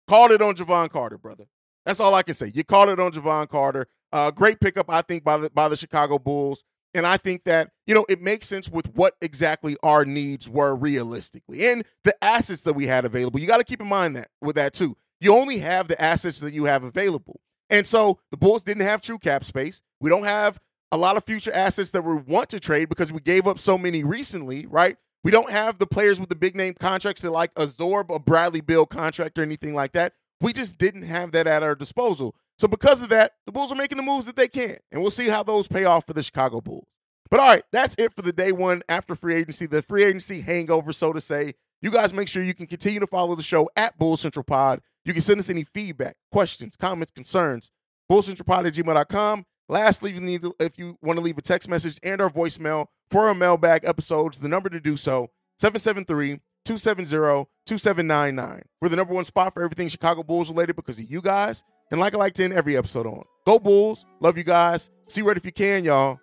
Called 0.08 0.32
it 0.32 0.42
on 0.42 0.56
Jevon 0.56 0.90
Carter, 0.90 1.18
brother. 1.18 1.46
That's 1.86 2.00
all 2.00 2.14
I 2.14 2.24
can 2.24 2.34
say. 2.34 2.52
You 2.54 2.64
called 2.64 2.90
it 2.90 3.00
on 3.00 3.12
Jevon 3.12 3.50
Carter. 3.50 3.88
Uh, 4.12 4.32
great 4.32 4.60
pickup, 4.60 4.90
I 4.90 5.02
think, 5.02 5.24
by 5.24 5.38
the 5.38 5.50
by 5.50 5.68
the 5.68 5.76
Chicago 5.76 6.20
Bulls. 6.20 6.64
And 6.94 7.08
I 7.08 7.18
think 7.18 7.46
that, 7.46 7.72
you 7.88 7.96
know, 7.96 8.06
it 8.08 8.22
makes 8.22 8.48
sense 8.48 8.70
with 8.70 8.94
what 8.94 9.16
exactly 9.20 9.76
our 9.82 10.06
needs 10.06 10.48
were 10.48 10.76
realistically 10.76 11.66
and 11.68 11.84
the 12.04 12.14
assets 12.24 12.62
that 12.62 12.74
we 12.74 12.86
had 12.86 13.04
available. 13.04 13.40
You 13.40 13.48
got 13.48 13.58
to 13.58 13.64
keep 13.64 13.82
in 13.82 13.88
mind 13.88 14.16
that 14.16 14.28
with 14.42 14.56
that 14.58 14.74
too. 14.74 14.96
You 15.20 15.34
only 15.34 15.58
have 15.60 15.88
the 15.88 16.00
assets 16.00 16.40
that 16.42 16.54
you 16.54 16.66
have 16.66 16.84
available. 16.84 17.40
And 17.70 17.88
so 17.88 18.20
the 18.30 18.38
Bulls 18.38 18.64
didn't 18.64 18.84
have 18.84 19.02
true 19.02 19.18
cap 19.18 19.44
space. 19.44 19.82
We 20.00 20.10
don't 20.12 20.26
have 20.26 20.60
a 20.94 20.98
lot 20.98 21.18
of 21.18 21.24
future 21.26 21.52
assets 21.52 21.90
that 21.90 22.04
we 22.04 22.14
want 22.16 22.50
to 22.50 22.60
trade 22.60 22.88
because 22.88 23.12
we 23.12 23.20
gave 23.20 23.48
up 23.48 23.58
so 23.58 23.80
many 23.80 24.04
recently, 24.04 24.68
right? 24.68 24.96
We 25.24 25.32
don't 25.32 25.50
have 25.50 25.80
the 25.80 25.88
players 25.88 26.20
with 26.20 26.30
the 26.30 26.36
big 26.36 26.56
name 26.56 26.76
contracts 26.80 27.24
that 27.24 27.32
like 27.32 27.52
absorb 27.56 28.12
a 28.12 28.20
Bradley 28.20 28.62
Beal 28.62 28.86
contract 28.86 29.40
or 29.40 29.42
anything 29.42 29.74
like 29.74 29.94
that. 29.94 30.14
We 30.40 30.54
just 30.54 30.78
didn't 30.78 31.02
have 31.02 31.32
that 31.32 31.48
at 31.48 31.64
our 31.64 31.74
disposal. 31.74 32.36
So 32.60 32.68
because 32.68 33.02
of 33.02 33.10
that, 33.10 33.32
the 33.48 33.52
Bulls 33.52 33.72
are 33.72 33.76
making 33.76 33.98
the 33.98 34.04
moves 34.04 34.28
that 34.28 34.36
they 34.36 34.48
can, 34.48 34.78
and 34.92 35.02
we'll 35.02 35.10
see 35.10 35.30
how 35.30 35.42
those 35.42 35.68
pay 35.68 35.86
off 35.86 36.06
for 36.06 36.14
the 36.14 36.22
Chicago 36.22 36.62
Bulls. 36.62 36.86
But 37.32 37.40
all 37.40 37.48
right, 37.48 37.64
that's 37.72 37.96
it 37.98 38.14
for 38.14 38.22
the 38.22 38.32
day 38.32 38.52
one 38.52 38.84
after 38.88 39.16
free 39.16 39.34
agency, 39.34 39.66
the 39.66 39.82
free 39.82 40.04
agency 40.04 40.42
hangover, 40.42 40.94
so 40.94 41.12
to 41.12 41.20
say. 41.20 41.54
You 41.82 41.90
guys 41.90 42.14
make 42.14 42.28
sure 42.28 42.44
you 42.44 42.54
can 42.54 42.68
continue 42.68 43.00
to 43.00 43.08
follow 43.08 43.34
the 43.34 43.42
show 43.42 43.68
at 43.76 43.98
Bull 43.98 44.16
Central 44.16 44.44
Pod. 44.44 44.82
You 45.06 45.14
can 45.14 45.24
send 45.24 45.40
us 45.40 45.50
any 45.50 45.64
feedback, 45.64 46.18
questions, 46.32 46.76
comments, 46.76 47.12
concerns, 47.12 47.72
bullcentralpod 48.12 48.68
at 48.68 48.74
gmail.com. 48.74 49.46
Lastly, 49.70 50.12
if 50.12 50.18
you, 50.18 50.22
need 50.22 50.42
to, 50.42 50.54
if 50.60 50.78
you 50.78 50.98
want 51.02 51.18
to 51.18 51.24
leave 51.24 51.38
a 51.38 51.42
text 51.42 51.70
message 51.70 52.00
and 52.04 52.22
our 52.22 52.30
voicemail 52.30 52.88
for 53.10 53.28
our 53.28 53.34
mailbag 53.34 53.86
episodes, 53.86 54.40
the 54.40 54.48
number 54.48 54.70
to 54.70 54.80
do 54.80 54.98
so, 54.98 55.30
773-270-2799. 55.62 58.62
We're 58.82 58.90
the 58.90 58.96
number 58.96 59.14
one 59.14 59.26
spot 59.26 59.54
for 59.54 59.64
everything 59.64 59.88
Chicago 59.88 60.24
Bulls 60.24 60.50
related 60.50 60.76
because 60.76 61.00
of 61.00 61.10
you 61.10 61.22
guys. 61.22 61.64
And 61.92 62.00
like 62.00 62.14
I 62.14 62.18
like 62.18 62.34
to 62.34 62.44
end 62.44 62.54
every 62.54 62.76
episode 62.76 63.06
on. 63.06 63.24
Go 63.46 63.60
Bulls. 63.60 64.06
Love 64.20 64.38
you 64.38 64.44
guys. 64.44 64.90
See 65.08 65.22
red 65.22 65.38
if 65.38 65.46
you 65.46 65.52
can, 65.52 65.86
y'all. 65.86 66.20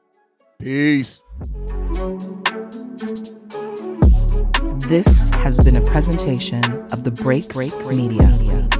Peace. 0.58 1.22
This 4.88 5.28
has 5.36 5.62
been 5.62 5.76
a 5.76 5.82
presentation 5.82 6.64
of 6.92 7.04
the 7.04 7.12
Break 7.22 7.48
Break 7.50 7.72
Media. 7.96 8.79